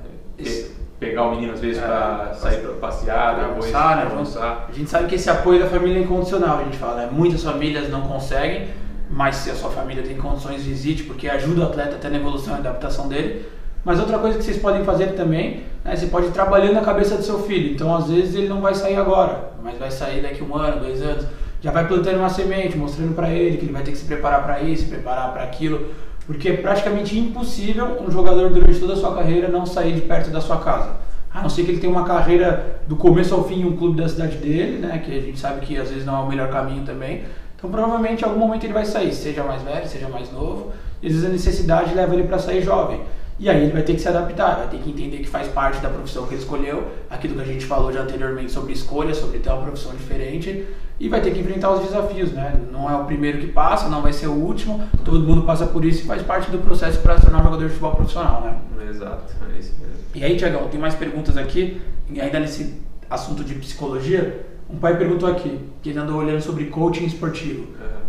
pegar 0.98 1.24
o 1.24 1.30
menino 1.32 1.52
às 1.52 1.60
vezes 1.60 1.82
é, 1.82 1.86
para 1.86 2.34
sair 2.34 2.62
para 2.62 2.72
passear, 2.74 3.44
almoçar, 3.44 3.96
né? 3.96 4.10
almoçar. 4.10 4.66
A 4.68 4.72
gente 4.72 4.88
sabe 4.88 5.08
que 5.08 5.14
esse 5.14 5.28
apoio 5.28 5.60
da 5.60 5.66
família 5.66 5.98
é 5.98 6.02
incondicional, 6.02 6.58
a 6.58 6.64
gente 6.64 6.78
fala, 6.78 6.96
né? 6.96 7.08
muitas 7.12 7.42
famílias 7.42 7.88
não 7.90 8.02
conseguem, 8.02 8.68
mas 9.10 9.36
se 9.36 9.50
a 9.50 9.54
sua 9.54 9.70
família 9.70 10.02
tem 10.02 10.16
condições, 10.16 10.62
visite, 10.62 11.04
porque 11.04 11.28
ajuda 11.28 11.62
o 11.62 11.64
atleta 11.64 11.96
até 11.96 12.08
na 12.08 12.16
evolução 12.16 12.54
e 12.54 12.58
adaptação 12.58 13.08
dele. 13.08 13.46
Mas 13.84 14.00
outra 14.00 14.18
coisa 14.18 14.38
que 14.38 14.44
vocês 14.44 14.56
podem 14.56 14.82
fazer 14.84 15.08
também, 15.08 15.64
né, 15.84 15.94
você 15.94 16.06
pode 16.06 16.28
ir 16.28 16.32
trabalhando 16.32 16.74
na 16.74 16.80
cabeça 16.80 17.16
do 17.16 17.22
seu 17.22 17.40
filho. 17.40 17.72
Então, 17.72 17.94
às 17.94 18.08
vezes, 18.08 18.34
ele 18.34 18.48
não 18.48 18.60
vai 18.60 18.74
sair 18.74 18.96
agora, 18.96 19.50
mas 19.62 19.78
vai 19.78 19.90
sair 19.90 20.22
daqui 20.22 20.42
um 20.42 20.56
ano, 20.56 20.80
dois 20.80 21.02
anos 21.02 21.26
já 21.64 21.70
vai 21.70 21.88
plantando 21.88 22.18
uma 22.18 22.28
semente, 22.28 22.76
mostrando 22.76 23.14
para 23.14 23.30
ele 23.30 23.56
que 23.56 23.64
ele 23.64 23.72
vai 23.72 23.82
ter 23.82 23.92
que 23.92 23.96
se 23.96 24.04
preparar 24.04 24.44
para 24.44 24.60
isso, 24.60 24.82
se 24.82 24.88
preparar 24.90 25.32
para 25.32 25.44
aquilo, 25.44 25.88
porque 26.26 26.50
é 26.50 26.56
praticamente 26.58 27.18
impossível 27.18 28.02
um 28.06 28.10
jogador 28.10 28.50
durante 28.50 28.78
toda 28.78 28.92
a 28.92 28.96
sua 28.96 29.14
carreira 29.14 29.48
não 29.48 29.64
sair 29.64 29.94
de 29.94 30.02
perto 30.02 30.28
da 30.28 30.42
sua 30.42 30.58
casa. 30.58 30.90
A 31.32 31.40
não 31.40 31.48
ser 31.48 31.64
que 31.64 31.70
ele 31.70 31.80
tenha 31.80 31.90
uma 31.90 32.04
carreira 32.04 32.80
do 32.86 32.96
começo 32.96 33.34
ao 33.34 33.44
fim 33.48 33.62
em 33.62 33.64
um 33.64 33.78
clube 33.78 33.96
da 33.98 34.06
cidade 34.06 34.36
dele, 34.36 34.76
né, 34.76 34.98
que 34.98 35.10
a 35.10 35.20
gente 35.22 35.38
sabe 35.38 35.64
que 35.64 35.78
às 35.78 35.88
vezes 35.88 36.04
não 36.04 36.14
é 36.14 36.20
o 36.20 36.28
melhor 36.28 36.50
caminho 36.50 36.84
também. 36.84 37.24
Então 37.64 37.72
provavelmente 37.72 38.20
em 38.20 38.24
algum 38.26 38.40
momento 38.40 38.64
ele 38.64 38.74
vai 38.74 38.84
sair, 38.84 39.10
seja 39.14 39.42
mais 39.42 39.62
velho, 39.62 39.88
seja 39.88 40.06
mais 40.06 40.30
novo, 40.30 40.70
e 41.00 41.06
às 41.06 41.14
vezes 41.14 41.26
a 41.26 41.32
necessidade 41.32 41.94
leva 41.94 42.12
ele 42.12 42.24
para 42.24 42.38
sair 42.38 42.62
jovem. 42.62 43.00
E 43.38 43.48
aí 43.48 43.62
ele 43.62 43.72
vai 43.72 43.82
ter 43.82 43.94
que 43.94 44.00
se 44.00 44.08
adaptar, 44.08 44.56
vai 44.56 44.68
ter 44.68 44.76
que 44.76 44.90
entender 44.90 45.16
que 45.16 45.28
faz 45.28 45.48
parte 45.48 45.80
da 45.80 45.88
profissão 45.88 46.26
que 46.26 46.34
ele 46.34 46.42
escolheu, 46.42 46.88
aquilo 47.08 47.34
que 47.36 47.40
a 47.40 47.44
gente 47.44 47.64
falou 47.64 47.90
já 47.90 48.02
anteriormente 48.02 48.52
sobre 48.52 48.74
escolha, 48.74 49.14
sobre 49.14 49.38
ter 49.38 49.48
uma 49.48 49.62
profissão 49.62 49.92
diferente, 49.92 50.66
e 51.00 51.08
vai 51.08 51.22
ter 51.22 51.32
que 51.32 51.40
enfrentar 51.40 51.72
os 51.72 51.80
desafios, 51.80 52.32
né? 52.32 52.54
Não 52.70 52.88
é 52.88 52.94
o 52.96 53.06
primeiro 53.06 53.38
que 53.38 53.46
passa, 53.46 53.88
não 53.88 54.02
vai 54.02 54.12
ser 54.12 54.26
o 54.26 54.34
último, 54.34 54.86
todo 55.02 55.18
mundo 55.20 55.42
passa 55.42 55.66
por 55.66 55.86
isso 55.86 56.02
e 56.02 56.06
faz 56.06 56.20
parte 56.22 56.50
do 56.50 56.58
processo 56.58 57.00
para 57.00 57.16
se 57.16 57.22
tornar 57.22 57.40
um 57.40 57.44
jogador 57.44 57.64
de 57.64 57.70
futebol 57.70 57.96
profissional, 57.96 58.42
né? 58.42 58.86
Exato, 58.90 59.32
é 59.54 59.58
isso 59.58 59.72
mesmo. 59.80 59.94
E 60.14 60.22
aí, 60.22 60.36
Tiagão, 60.36 60.68
tem 60.68 60.78
mais 60.78 60.94
perguntas 60.94 61.38
aqui, 61.38 61.80
ainda 62.10 62.38
nesse 62.38 62.74
assunto 63.08 63.42
de 63.42 63.54
psicologia, 63.54 64.53
um 64.70 64.76
pai 64.76 64.96
perguntou 64.96 65.30
aqui, 65.30 65.58
que 65.82 65.90
ele 65.90 65.98
andou 65.98 66.16
olhando 66.16 66.40
sobre 66.40 66.66
coaching 66.66 67.04
esportivo. 67.04 67.62
Uhum. 67.62 68.04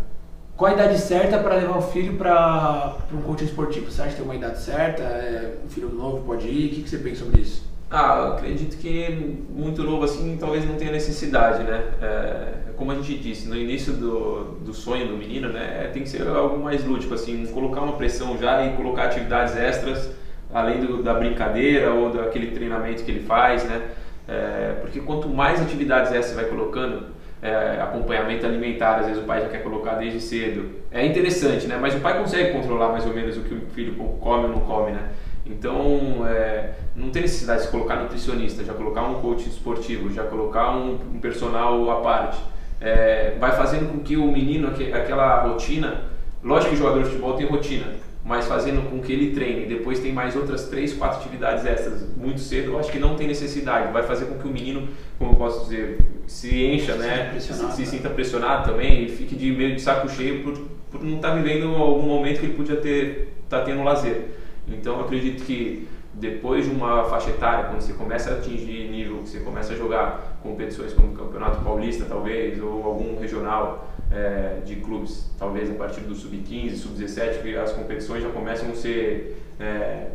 Qual 0.58 0.72
a 0.72 0.74
idade 0.74 0.98
certa 0.98 1.38
para 1.38 1.56
levar 1.56 1.78
o 1.78 1.82
filho 1.82 2.16
para 2.16 2.96
um 3.14 3.22
coaching 3.22 3.46
esportivo? 3.46 3.92
Você 3.92 4.02
acha 4.02 4.12
que 4.12 4.18
tem 4.18 4.26
uma 4.26 4.36
idade 4.36 4.60
certa? 4.60 5.04
É, 5.04 5.58
um 5.66 5.70
filho 5.70 5.90
novo 5.90 6.24
pode 6.26 6.48
ir? 6.48 6.68
O 6.68 6.76
que, 6.76 6.84
que 6.84 6.90
você 6.90 6.98
pensa 6.98 7.26
sobre 7.26 7.42
isso? 7.42 7.66
Ah, 7.92 8.34
acredito 8.34 8.78
que 8.78 9.38
muito 9.50 9.84
novo 9.84 10.04
assim 10.04 10.38
talvez 10.40 10.66
não 10.66 10.76
tenha 10.76 10.92
necessidade, 10.92 11.64
né? 11.64 11.84
É, 12.02 12.54
como 12.78 12.92
a 12.92 12.96
gente 12.96 13.18
disse, 13.18 13.48
no 13.48 13.56
início 13.56 13.94
do, 13.94 14.58
do 14.66 14.74
sonho 14.74 15.08
do 15.08 15.18
menino, 15.18 15.50
né? 15.50 15.90
Tem 15.94 16.04
que 16.04 16.10
ser 16.10 16.28
algo 16.28 16.62
mais 16.62 16.84
lúdico, 16.86 17.14
assim, 17.14 17.46
colocar 17.48 17.82
uma 17.82 17.94
pressão 17.94 18.38
já 18.38 18.66
e 18.66 18.76
colocar 18.76 19.06
atividades 19.06 19.56
extras, 19.56 20.10
além 20.54 20.80
do, 20.80 21.04
da 21.04 21.14
brincadeira 21.14 21.94
ou 21.94 22.12
daquele 22.12 22.52
treinamento 22.52 23.04
que 23.04 23.12
ele 23.12 23.22
faz, 23.22 23.64
né? 23.66 23.90
É, 24.28 24.76
porque 24.82 25.00
quanto 25.02 25.28
mais 25.30 25.62
atividades 25.62 26.12
extras 26.12 26.36
vai 26.36 26.46
colocando, 26.46 27.08
é, 27.42 27.80
acompanhamento 27.82 28.46
alimentar, 28.46 29.00
às 29.00 29.06
vezes 29.08 29.22
o 29.22 29.26
pai 29.26 29.42
já 29.42 29.50
quer 29.50 29.62
colocar 29.62 29.96
desde 29.96 30.20
cedo. 30.20 30.72
É 30.92 31.06
interessante, 31.06 31.68
né? 31.68 31.78
Mas 31.80 31.94
o 31.96 32.00
pai 32.00 32.18
consegue 32.18 32.54
controlar 32.54 32.90
mais 32.90 33.06
ou 33.06 33.14
menos 33.14 33.38
o 33.38 33.42
que 33.42 33.54
o 33.54 33.62
filho 33.74 33.94
come 33.96 34.46
ou 34.46 34.50
não 34.50 34.60
come, 34.62 34.92
né? 34.92 35.10
Então, 35.46 36.26
é, 36.28 36.72
não 36.96 37.12
tem 37.12 37.22
necessidade 37.22 37.64
de 37.64 37.68
colocar 37.68 37.98
nutricionista, 37.98 38.64
já 38.64 38.74
colocar 38.74 39.04
um 39.04 39.22
coach 39.22 39.48
esportivo, 39.48 40.12
já 40.12 40.24
colocar 40.24 40.76
um, 40.76 40.94
um 41.14 41.20
personal 41.20 41.90
à 41.92 42.02
parte. 42.02 42.40
É, 42.82 43.36
vai 43.40 43.52
fazendo 43.52 43.92
com 43.92 44.00
que 44.00 44.18
o 44.18 44.26
menino, 44.26 44.70
aquela 44.70 45.44
rotina, 45.44 46.04
lógico 46.44 46.72
que 46.72 46.78
jogador 46.78 47.04
de 47.04 47.10
futebol 47.10 47.34
tem 47.34 47.46
rotina, 47.46 47.86
mas 48.26 48.48
fazendo 48.48 48.90
com 48.90 49.00
que 49.00 49.14
ele 49.14 49.36
treine, 49.36 49.68
depois 49.68 50.00
tem 50.00 50.12
mais 50.12 50.36
outras 50.36 50.68
três, 50.68 50.92
quatro 50.94 51.20
atividades 51.20 51.64
extras 51.64 52.04
muito 52.18 52.42
cedo, 52.42 52.72
eu 52.72 52.80
acho 52.80 52.92
que 52.92 52.98
não 52.98 53.16
tem 53.16 53.28
necessidade. 53.28 53.94
Vai 53.94 54.02
fazer 54.02 54.26
com 54.26 54.40
que 54.40 54.48
o 54.48 54.52
menino, 54.52 54.90
como 55.20 55.34
eu 55.34 55.36
posso 55.36 55.66
dizer, 55.66 56.00
se 56.26 56.66
encha, 56.66 56.94
se 56.94 56.98
né? 56.98 57.40
Se, 57.40 57.54
se, 57.54 57.64
né? 57.64 57.72
sinta 57.86 58.10
pressionado 58.10 58.72
também 58.72 59.04
e 59.04 59.10
fique 59.10 59.36
de 59.36 59.52
meio 59.52 59.76
de 59.76 59.82
saco 59.82 60.10
cheio 60.10 60.42
por, 60.42 60.58
por 60.90 61.04
não 61.04 61.18
estar 61.18 61.30
tá 61.30 61.36
vivendo 61.36 61.68
algum 61.76 62.08
momento 62.08 62.40
que 62.40 62.48
ele 62.48 62.56
podia 62.56 62.78
ter, 62.78 63.30
estar 63.44 63.60
tá 63.60 63.64
tendo 63.64 63.84
lazer. 63.84 64.24
Então 64.68 64.96
eu 64.96 65.06
acredito 65.06 65.44
que 65.44 65.88
depois 66.18 66.66
de 66.66 66.72
uma 66.72 67.04
faixa 67.06 67.30
etária, 67.30 67.66
quando 67.66 67.82
você 67.82 67.94
começa 67.94 68.32
a 68.32 68.38
atingir 68.38 68.90
nível, 68.90 69.20
você 69.26 69.40
começa 69.40 69.74
a 69.74 69.76
jogar 69.76 70.40
competições 70.42 70.94
como 70.94 71.10
o 71.10 71.16
Campeonato 71.16 71.62
Paulista, 71.62 72.06
talvez, 72.08 72.62
ou 72.62 72.84
algum 72.84 73.20
regional 73.20 73.90
é, 74.12 74.62
de 74.66 74.78
clubes, 74.78 75.30
talvez 75.38 75.70
a 75.70 75.74
partir 75.74 76.02
do 76.02 76.16
sub-15, 76.16 76.76
sub-17, 76.76 77.42
que 77.42 77.56
as 77.58 77.74
competições 77.74 78.24
já 78.24 78.30
começam 78.30 78.70
a 78.72 78.76
ser 78.76 79.44
é, 79.60 80.08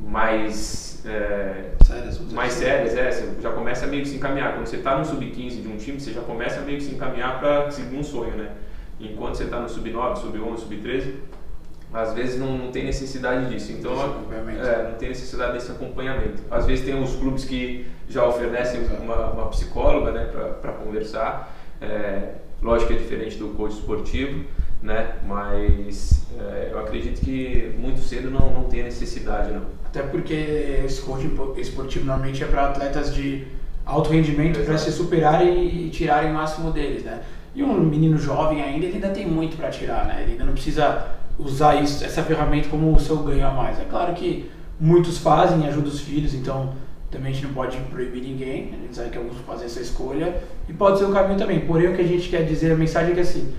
mais 0.00 1.02
é, 1.06 1.70
sérias, 1.82 2.20
mais 2.32 2.52
sérias, 2.52 2.94
é, 2.94 3.10
você 3.10 3.40
já 3.40 3.52
começa 3.52 3.86
a 3.86 3.88
meio 3.88 4.02
que 4.02 4.08
se 4.10 4.16
encaminhar. 4.16 4.54
Quando 4.54 4.66
você 4.66 4.76
está 4.76 4.98
no 4.98 5.04
sub-15 5.04 5.62
de 5.62 5.68
um 5.68 5.76
time, 5.78 5.98
você 5.98 6.12
já 6.12 6.20
começa 6.20 6.60
a 6.60 6.62
meio 6.62 6.76
que 6.76 6.84
se 6.84 6.94
encaminhar 6.94 7.40
para 7.40 7.70
seguir 7.70 7.96
um 7.96 8.02
sonho, 8.02 8.36
né? 8.36 8.50
Enquanto 9.00 9.36
você 9.36 9.44
está 9.44 9.60
no 9.60 9.68
sub-9, 9.68 10.16
sub-11, 10.16 10.58
sub-13, 10.58 11.14
às 11.92 12.14
vezes 12.14 12.38
não, 12.38 12.56
não 12.56 12.72
tem 12.72 12.84
necessidade 12.84 13.52
disso. 13.52 13.72
Então, 13.72 13.92
é, 13.92 14.88
não 14.88 14.94
tem 14.94 15.10
necessidade 15.10 15.52
desse 15.52 15.70
acompanhamento. 15.70 16.42
Às 16.50 16.66
vezes 16.66 16.84
tem 16.84 17.00
os 17.00 17.14
clubes 17.16 17.44
que 17.44 17.86
já 18.08 18.26
oferecem 18.26 18.80
uma, 19.00 19.30
uma 19.30 19.46
psicóloga 19.48 20.10
né, 20.12 20.24
para 20.60 20.72
conversar. 20.72 21.54
É, 21.80 22.34
lógico 22.62 22.88
que 22.88 22.96
é 22.96 22.98
diferente 22.98 23.36
do 23.36 23.48
coach 23.48 23.74
esportivo, 23.74 24.44
né, 24.82 25.16
mas 25.26 26.26
é, 26.38 26.70
eu 26.72 26.78
acredito 26.78 27.20
que 27.20 27.74
muito 27.78 28.00
cedo 28.00 28.30
não, 28.30 28.50
não 28.52 28.64
tem 28.64 28.82
necessidade. 28.82 29.52
Não. 29.52 29.62
Até 29.84 30.02
porque 30.02 30.32
esse 30.84 31.02
coach 31.02 31.30
esportivo 31.58 32.06
normalmente 32.06 32.42
é 32.42 32.46
para 32.46 32.68
atletas 32.68 33.14
de 33.14 33.46
alto 33.84 34.10
rendimento 34.10 34.64
para 34.64 34.78
se 34.78 34.90
superarem 34.90 35.66
e 35.66 35.90
tirarem 35.90 36.30
o 36.30 36.34
máximo 36.34 36.70
deles. 36.70 37.02
Né? 37.02 37.20
E 37.54 37.62
um 37.62 37.78
menino 37.80 38.16
jovem 38.16 38.62
ainda, 38.62 38.86
ele 38.86 38.94
ainda 38.94 39.10
tem 39.10 39.26
muito 39.26 39.56
para 39.56 39.68
tirar, 39.68 40.06
né? 40.06 40.22
ele 40.22 40.32
ainda 40.32 40.44
não 40.44 40.54
precisa 40.54 41.20
usar 41.44 41.82
isso, 41.82 42.04
essa 42.04 42.22
ferramenta 42.22 42.68
como 42.68 42.94
o 42.94 43.00
seu 43.00 43.16
ganho 43.18 43.46
a 43.46 43.50
mais. 43.50 43.78
É 43.80 43.84
claro 43.84 44.14
que 44.14 44.50
muitos 44.78 45.18
fazem, 45.18 45.66
ajudam 45.66 45.90
os 45.90 46.00
filhos, 46.00 46.34
então 46.34 46.70
também 47.10 47.30
a 47.30 47.34
gente 47.34 47.46
não 47.46 47.54
pode 47.54 47.76
proibir 47.90 48.22
ninguém, 48.22 48.70
a 48.72 48.82
gente 48.82 48.96
sabe 48.96 49.10
que 49.10 49.18
alguns 49.18 49.36
fazem 49.46 49.66
essa 49.66 49.80
escolha 49.80 50.34
e 50.68 50.72
pode 50.72 50.98
ser 50.98 51.04
um 51.04 51.12
caminho 51.12 51.38
também. 51.38 51.60
Porém, 51.60 51.88
o 51.88 51.94
que 51.94 52.00
a 52.00 52.06
gente 52.06 52.28
quer 52.28 52.44
dizer, 52.44 52.72
a 52.72 52.76
mensagem 52.76 53.12
é 53.12 53.14
que 53.14 53.20
assim, 53.20 53.52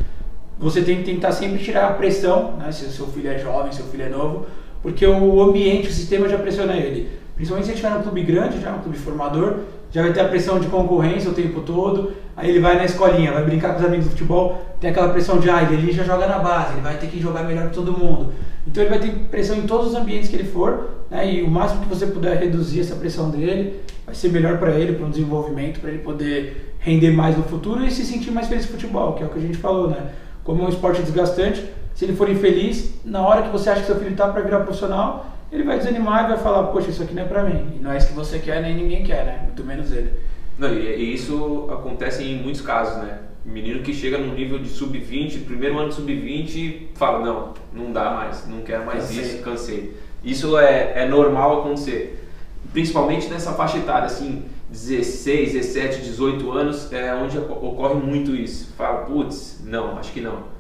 você 0.58 0.82
tem 0.82 0.98
que 0.98 1.04
tentar 1.04 1.32
sempre 1.32 1.64
tirar 1.64 1.90
a 1.90 1.94
pressão, 1.94 2.54
né, 2.58 2.72
se 2.72 2.86
o 2.86 2.90
seu 2.90 3.08
filho 3.08 3.30
é 3.30 3.38
jovem, 3.38 3.72
seu 3.72 3.86
filho 3.86 4.04
é 4.04 4.10
novo, 4.10 4.48
porque 4.82 5.06
o 5.06 5.42
ambiente, 5.42 5.88
o 5.88 5.92
sistema 5.92 6.28
já 6.28 6.38
pressiona 6.38 6.74
ele. 6.76 7.10
Principalmente 7.36 7.66
se 7.66 7.72
ele 7.72 7.80
estiver 7.80 7.96
num 7.96 8.04
clube 8.04 8.24
grande, 8.24 8.62
já 8.62 8.74
um 8.74 8.80
clube 8.80 8.98
formador, 8.98 9.60
já 9.92 10.02
vai 10.02 10.12
ter 10.12 10.22
a 10.22 10.28
pressão 10.28 10.60
de 10.60 10.68
concorrência 10.68 11.30
o 11.30 11.34
tempo 11.34 11.62
todo. 11.62 12.14
Aí 12.36 12.50
ele 12.50 12.60
vai 12.60 12.76
na 12.76 12.86
escolinha, 12.86 13.32
vai 13.32 13.44
brincar 13.44 13.74
com 13.74 13.80
os 13.80 13.86
amigos 13.86 14.06
do 14.06 14.12
futebol, 14.12 14.73
tem 14.84 14.92
aquela 14.92 15.14
pressão 15.14 15.40
de, 15.40 15.50
ah, 15.50 15.64
ele 15.64 15.94
já 15.94 16.04
joga 16.04 16.28
na 16.28 16.40
base, 16.40 16.74
ele 16.74 16.82
vai 16.82 16.98
ter 16.98 17.08
que 17.08 17.18
jogar 17.18 17.44
melhor 17.44 17.70
que 17.70 17.74
todo 17.74 17.98
mundo. 17.98 18.34
Então 18.68 18.84
ele 18.84 18.90
vai 18.90 19.00
ter 19.00 19.12
pressão 19.32 19.56
em 19.56 19.62
todos 19.62 19.88
os 19.88 19.96
ambientes 19.96 20.28
que 20.28 20.36
ele 20.36 20.44
for, 20.44 20.90
né? 21.10 21.26
E 21.32 21.42
o 21.42 21.50
máximo 21.50 21.84
que 21.84 21.88
você 21.88 22.06
puder 22.06 22.38
reduzir 22.38 22.82
essa 22.82 22.94
pressão 22.94 23.30
dele, 23.30 23.80
vai 24.06 24.14
ser 24.14 24.28
melhor 24.28 24.58
para 24.58 24.72
ele, 24.72 24.92
para 24.92 25.06
um 25.06 25.10
desenvolvimento, 25.10 25.80
para 25.80 25.90
ele 25.90 26.00
poder 26.00 26.76
render 26.80 27.12
mais 27.12 27.38
no 27.38 27.44
futuro 27.44 27.86
e 27.86 27.90
se 27.90 28.04
sentir 28.04 28.30
mais 28.30 28.50
feliz 28.50 28.66
no 28.66 28.74
futebol, 28.74 29.14
que 29.14 29.24
é 29.24 29.26
o 29.26 29.30
que 29.30 29.40
a 29.40 29.42
gente 29.42 29.58
falou, 29.58 29.90
né? 29.90 30.10
Como 30.44 30.62
é 30.62 30.66
um 30.66 30.70
esporte 30.70 31.02
desgastante, 31.02 31.64
se 31.96 32.04
ele 32.04 32.14
for 32.14 32.30
infeliz, 32.30 32.94
na 33.06 33.26
hora 33.26 33.44
que 33.44 33.50
você 33.52 33.70
acha 33.70 33.80
que 33.80 33.88
seu 33.88 33.96
filho 33.96 34.12
está 34.12 34.28
para 34.28 34.42
virar 34.42 34.60
profissional, 34.60 35.28
ele 35.50 35.64
vai 35.64 35.78
desanimar 35.78 36.26
e 36.26 36.28
vai 36.28 36.38
falar, 36.40 36.64
poxa, 36.64 36.90
isso 36.90 37.04
aqui 37.04 37.14
não 37.14 37.24
é 37.24 37.26
pra 37.26 37.44
mim. 37.44 37.78
E 37.78 37.80
não 37.82 37.90
é 37.90 37.98
isso 37.98 38.08
que 38.08 38.14
você 38.14 38.38
quer, 38.38 38.62
nem 38.62 38.76
ninguém 38.76 39.02
quer, 39.02 39.24
né? 39.24 39.40
Muito 39.44 39.64
menos 39.64 39.94
ele. 39.94 40.12
Não, 40.58 40.68
e, 40.74 41.14
isso 41.14 41.70
acontece 41.72 42.22
em 42.26 42.44
muitos 42.44 42.60
casos, 42.60 43.02
né? 43.02 43.20
Menino 43.46 43.84
que 43.84 43.94
chega 43.94 44.18
no 44.18 44.34
nível 44.34 44.58
de 44.58 44.70
sub-20, 44.70 45.44
primeiro 45.46 45.78
ano 45.78 45.90
de 45.90 45.96
sub-20, 45.96 46.88
fala, 46.96 47.20
não, 47.26 47.54
não 47.74 47.92
dá 47.92 48.12
mais, 48.12 48.48
não 48.48 48.62
quero 48.62 48.86
mais 48.86 49.06
cansei. 49.06 49.22
isso, 49.22 49.44
cansei. 49.44 49.94
Isso 50.24 50.58
é, 50.58 51.04
é 51.04 51.08
normal 51.08 51.60
acontecer. 51.60 52.30
Principalmente 52.72 53.28
nessa 53.28 53.52
faixa 53.54 53.78
etária, 53.78 54.06
assim, 54.06 54.46
16, 54.70 55.54
17, 55.54 56.02
18 56.02 56.52
anos, 56.52 56.92
é 56.94 57.14
onde 57.14 57.38
ocorre 57.38 57.96
muito 57.96 58.34
isso. 58.36 58.74
Fala, 58.76 59.06
putz, 59.06 59.62
não, 59.66 59.98
acho 59.98 60.12
que 60.14 60.22
não. 60.22 60.54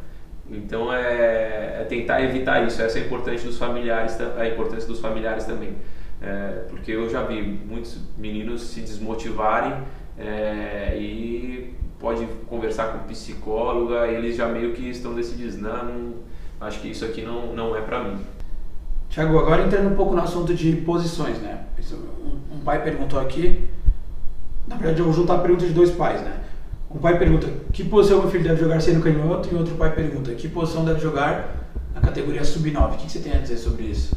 Então 0.51 0.93
é, 0.93 1.81
é, 1.81 1.85
tentar 1.87 2.21
evitar 2.21 2.65
isso. 2.67 2.81
Essa 2.81 2.99
é 2.99 3.01
a 3.01 3.05
importância 3.05 3.47
dos 3.47 3.57
familiares, 3.57 4.19
a 4.19 4.47
importância 4.47 4.87
dos 4.87 4.99
familiares 4.99 5.45
também, 5.45 5.75
é, 6.21 6.65
porque 6.69 6.91
eu 6.91 7.09
já 7.09 7.23
vi 7.23 7.41
muitos 7.41 7.97
meninos 8.17 8.61
se 8.63 8.81
desmotivarem 8.81 9.73
é, 10.17 10.95
e 10.99 11.73
pode 12.03 12.27
conversar 12.49 12.87
com 12.87 13.07
psicóloga, 13.07 14.05
eles 14.07 14.35
já 14.35 14.45
meio 14.49 14.73
que 14.73 14.89
estão 14.89 15.15
decididos, 15.15 15.55
não, 15.55 15.85
não 15.85 16.13
acho 16.59 16.81
que 16.81 16.89
isso 16.89 17.05
aqui 17.05 17.21
não 17.21 17.55
não 17.55 17.73
é 17.77 17.79
para 17.79 18.03
mim. 18.03 18.17
Tiago, 19.09 19.39
agora 19.39 19.63
entrando 19.63 19.89
um 19.89 19.95
pouco 19.95 20.13
no 20.13 20.21
assunto 20.21 20.53
de 20.53 20.73
posições, 20.77 21.37
né? 21.37 21.63
Um 22.51 22.59
pai 22.59 22.83
perguntou 22.83 23.17
aqui, 23.17 23.69
na 24.67 24.75
verdade 24.75 24.99
eu 24.99 25.05
vou 25.05 25.13
juntar 25.13 25.35
a 25.35 25.39
pergunta 25.39 25.65
de 25.65 25.71
dois 25.71 25.91
pais, 25.91 26.21
né? 26.21 26.41
Um 26.93 26.99
pai 26.99 27.17
pergunta 27.17 27.47
que 27.71 27.85
posição 27.85 28.19
meu 28.19 28.29
filho 28.29 28.43
deve 28.43 28.59
jogar 28.59 28.81
sendo 28.81 29.01
canhoto 29.01 29.47
e 29.49 29.55
outro 29.55 29.75
pai 29.75 29.95
pergunta 29.95 30.35
que 30.35 30.49
posição 30.49 30.83
deve 30.83 30.99
jogar 30.99 31.55
na 31.95 32.01
categoria 32.01 32.43
sub-9. 32.43 32.95
O 32.95 32.97
que 32.97 33.09
você 33.09 33.19
tem 33.19 33.31
a 33.31 33.37
dizer 33.37 33.57
sobre 33.57 33.85
isso? 33.85 34.13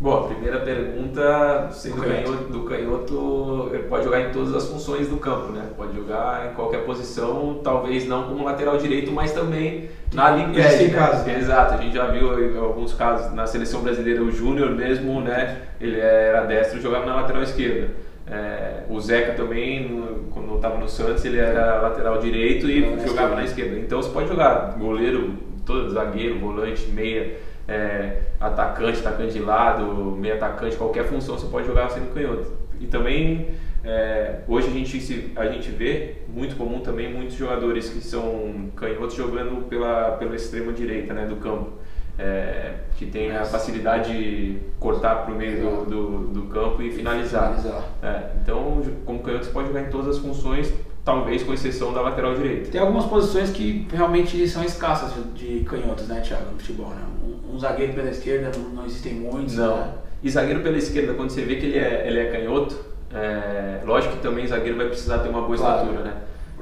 Bom, 0.00 0.16
a 0.16 0.28
primeira 0.28 0.60
pergunta, 0.60 1.70
sendo 1.72 2.00
canhoto, 2.00 2.44
do 2.52 2.60
canhoto, 2.62 3.70
ele 3.72 3.82
pode 3.82 4.04
jogar 4.04 4.20
em 4.20 4.30
todas 4.30 4.54
as 4.54 4.68
funções 4.68 5.08
do 5.08 5.16
campo, 5.16 5.50
né? 5.50 5.64
Pode 5.76 5.96
jogar 5.96 6.50
em 6.50 6.54
qualquer 6.54 6.84
posição, 6.84 7.60
talvez 7.64 8.06
não 8.06 8.28
como 8.28 8.44
lateral 8.44 8.76
direito, 8.76 9.10
mas 9.10 9.32
também 9.32 9.90
na 10.14 10.30
linha. 10.30 10.56
Existe 10.56 10.94
casos. 10.94 11.26
Né? 11.26 11.38
Exato, 11.40 11.74
a 11.74 11.76
gente 11.78 11.96
já 11.96 12.06
viu 12.06 12.48
em 12.48 12.56
alguns 12.56 12.94
casos 12.94 13.34
na 13.34 13.44
seleção 13.48 13.82
brasileira, 13.82 14.22
o 14.22 14.30
Júnior 14.30 14.70
mesmo, 14.70 15.20
né? 15.20 15.62
Ele 15.80 15.98
era 15.98 16.44
destro 16.44 16.78
e 16.78 16.82
jogava 16.82 17.04
na 17.04 17.16
lateral 17.16 17.42
esquerda. 17.42 17.88
É, 18.30 18.84
o 18.88 19.00
Zeca 19.00 19.32
também, 19.32 20.04
quando 20.30 20.54
estava 20.54 20.78
no 20.78 20.88
Santos, 20.88 21.24
ele 21.24 21.38
era 21.38 21.80
lateral 21.80 22.18
direito 22.18 22.70
e 22.70 22.82
Não, 22.82 23.04
jogava 23.04 23.34
na 23.34 23.42
esquerda. 23.42 23.76
Então 23.78 24.00
você 24.00 24.10
pode 24.10 24.28
jogar 24.28 24.76
goleiro, 24.78 25.34
todo 25.68 25.90
zagueiro, 25.90 26.38
volante, 26.40 26.86
meia, 26.90 27.36
é, 27.68 28.22
atacante, 28.40 28.98
atacante 29.00 29.34
de 29.34 29.40
lado, 29.40 29.84
meia 30.18 30.34
atacante, 30.34 30.76
qualquer 30.76 31.04
função 31.04 31.38
você 31.38 31.46
pode 31.46 31.66
jogar 31.66 31.90
sendo 31.90 32.12
canhoto. 32.12 32.50
E 32.80 32.86
também 32.86 33.48
é, 33.84 34.40
hoje 34.48 34.68
a 34.68 34.70
gente, 34.70 35.32
a 35.36 35.46
gente 35.46 35.70
vê 35.70 36.16
muito 36.26 36.56
comum 36.56 36.80
também 36.80 37.12
muitos 37.12 37.36
jogadores 37.36 37.88
que 37.90 38.00
são 38.00 38.70
canhotos 38.74 39.14
jogando 39.14 39.68
pela, 39.68 40.12
pela 40.12 40.34
extrema 40.34 40.72
direita 40.72 41.14
né, 41.14 41.26
do 41.26 41.36
campo 41.36 41.78
é, 42.18 42.74
que 42.96 43.06
tem 43.06 43.30
a 43.30 43.44
facilidade 43.44 44.12
de 44.12 44.58
cortar 44.80 45.24
para 45.24 45.32
o 45.32 45.36
meio 45.36 45.60
do, 45.60 45.84
do, 45.84 46.18
do, 46.28 46.42
campo 46.48 46.82
e 46.82 46.90
finalizar. 46.90 47.56
finalizar. 47.56 47.84
É, 48.02 48.30
então, 48.42 48.82
como 49.06 49.20
canhoto, 49.20 49.46
você 49.46 49.52
pode 49.52 49.68
jogar 49.68 49.82
em 49.82 49.90
todas 49.90 50.16
as 50.16 50.18
funções, 50.18 50.72
talvez 51.08 51.42
com 51.42 51.54
exceção 51.54 51.90
da 51.94 52.02
lateral 52.02 52.34
direita. 52.34 52.70
Tem 52.70 52.78
algumas 52.78 53.06
posições 53.06 53.48
que 53.48 53.88
realmente 53.90 54.46
são 54.46 54.62
escassas 54.62 55.14
de, 55.14 55.60
de 55.60 55.64
canhotos, 55.64 56.06
né, 56.06 56.20
Thiago, 56.20 56.52
no 56.52 56.58
futebol. 56.58 56.90
Né? 56.90 57.00
Um, 57.24 57.54
um 57.54 57.58
zagueiro 57.58 57.94
pela 57.94 58.10
esquerda 58.10 58.50
não, 58.58 58.68
não 58.68 58.84
existem 58.84 59.14
muitos. 59.14 59.56
Não. 59.56 59.74
Né? 59.74 59.94
E 60.22 60.28
zagueiro 60.28 60.60
pela 60.60 60.76
esquerda, 60.76 61.14
quando 61.14 61.30
você 61.30 61.40
vê 61.40 61.56
que 61.56 61.64
ele 61.64 61.78
é, 61.78 62.06
ele 62.06 62.18
é 62.18 62.30
canhoto, 62.30 62.76
é, 63.14 63.80
lógico 63.86 64.16
que 64.16 64.22
também 64.22 64.46
zagueiro 64.46 64.76
vai 64.76 64.88
precisar 64.88 65.20
ter 65.20 65.30
uma 65.30 65.40
boa 65.40 65.56
claro. 65.56 65.86
estatura, 65.86 66.04
né? 66.04 66.16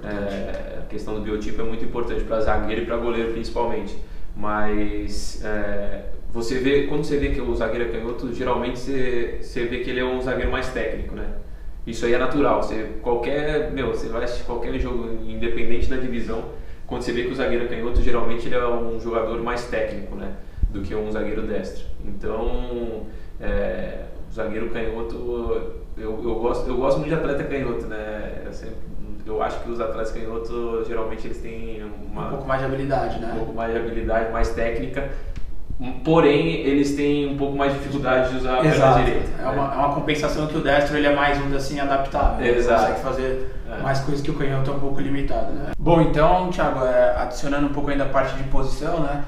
É, 0.04 0.78
a 0.78 0.82
questão 0.88 1.14
do 1.14 1.22
biotipo 1.22 1.60
é 1.62 1.64
muito 1.64 1.84
importante 1.84 2.22
para 2.22 2.40
zagueiro 2.40 2.82
e 2.82 2.86
para 2.86 2.98
goleiro 2.98 3.32
principalmente. 3.32 3.98
Mas 4.36 5.42
é, 5.44 6.04
você 6.32 6.58
vê, 6.58 6.86
quando 6.86 7.02
você 7.02 7.16
vê 7.16 7.30
que 7.30 7.40
o 7.40 7.52
zagueiro 7.56 7.86
é 7.86 7.88
canhoto, 7.88 8.32
geralmente 8.32 8.78
você, 8.78 9.38
você 9.42 9.64
vê 9.64 9.78
que 9.78 9.90
ele 9.90 9.98
é 9.98 10.04
um 10.04 10.22
zagueiro 10.22 10.52
mais 10.52 10.68
técnico, 10.68 11.16
né? 11.16 11.26
Isso 11.86 12.04
aí 12.04 12.14
é 12.14 12.18
natural. 12.18 12.62
Você, 12.62 12.96
qualquer, 13.00 13.70
meu, 13.70 13.88
você 13.88 14.08
vai 14.08 14.24
assistir 14.24 14.44
qualquer 14.44 14.76
jogo, 14.78 15.20
independente 15.24 15.88
da 15.88 15.96
divisão, 15.96 16.44
quando 16.86 17.02
você 17.02 17.12
vê 17.12 17.24
que 17.24 17.32
o 17.32 17.34
zagueiro 17.34 17.68
canhoto, 17.68 18.02
geralmente 18.02 18.46
ele 18.46 18.54
é 18.56 18.66
um 18.66 18.98
jogador 19.00 19.40
mais 19.42 19.66
técnico, 19.66 20.16
né? 20.16 20.32
Do 20.70 20.82
que 20.82 20.94
um 20.94 21.10
zagueiro 21.10 21.42
destro. 21.42 21.84
Então, 22.04 23.06
é, 23.40 24.04
o 24.28 24.34
zagueiro 24.34 24.70
canhoto, 24.70 25.14
eu, 25.96 26.22
eu, 26.24 26.34
gosto, 26.36 26.68
eu 26.68 26.76
gosto 26.76 26.98
muito 26.98 27.10
de 27.10 27.14
atleta 27.14 27.44
canhoto, 27.44 27.86
né? 27.86 28.42
Eu, 28.44 28.52
sempre, 28.52 28.76
eu 29.24 29.42
acho 29.42 29.62
que 29.62 29.70
os 29.70 29.80
atletas 29.80 30.12
canhotos, 30.12 30.86
geralmente, 30.86 31.26
eles 31.26 31.38
têm 31.38 31.82
uma, 32.10 32.26
um 32.26 32.30
pouco 32.30 32.46
mais 32.46 32.60
de 32.60 32.66
habilidade, 32.66 33.18
né? 33.20 33.32
Um 33.32 33.38
pouco 33.38 33.52
mais 33.54 33.72
de 33.72 33.78
habilidade, 33.78 34.32
mais 34.32 34.50
técnica. 34.50 35.10
Porém, 36.02 36.54
eles 36.60 36.94
têm 36.94 37.28
um 37.28 37.36
pouco 37.36 37.56
mais 37.56 37.72
de 37.72 37.78
dificuldade 37.78 38.30
de 38.30 38.38
usar 38.38 38.58
a 38.58 38.62
perna 38.62 38.94
direita. 38.94 39.28
É, 39.38 39.42
né? 39.42 39.50
uma, 39.50 39.74
é 39.74 39.76
uma 39.76 39.94
compensação 39.94 40.46
que 40.46 40.56
o 40.56 40.62
destro 40.62 40.96
ele 40.96 41.06
é 41.06 41.14
mais, 41.14 41.38
um 41.38 41.54
assim, 41.54 41.78
adaptável. 41.78 42.38
Né? 42.38 42.56
Exato. 42.56 42.84
Ele 42.84 42.94
consegue 42.94 43.02
fazer 43.02 43.50
é. 43.70 43.82
mais 43.82 44.00
coisas 44.00 44.24
que 44.24 44.30
o 44.30 44.34
canhoto 44.34 44.70
é 44.70 44.74
um 44.74 44.80
pouco 44.80 45.00
limitado, 45.00 45.52
né? 45.52 45.72
Bom, 45.78 46.00
então, 46.00 46.48
Thiago, 46.50 46.82
é, 46.84 47.16
adicionando 47.16 47.66
um 47.66 47.72
pouco 47.72 47.90
ainda 47.90 48.04
a 48.04 48.08
parte 48.08 48.34
de 48.36 48.44
posição, 48.44 49.00
né? 49.00 49.24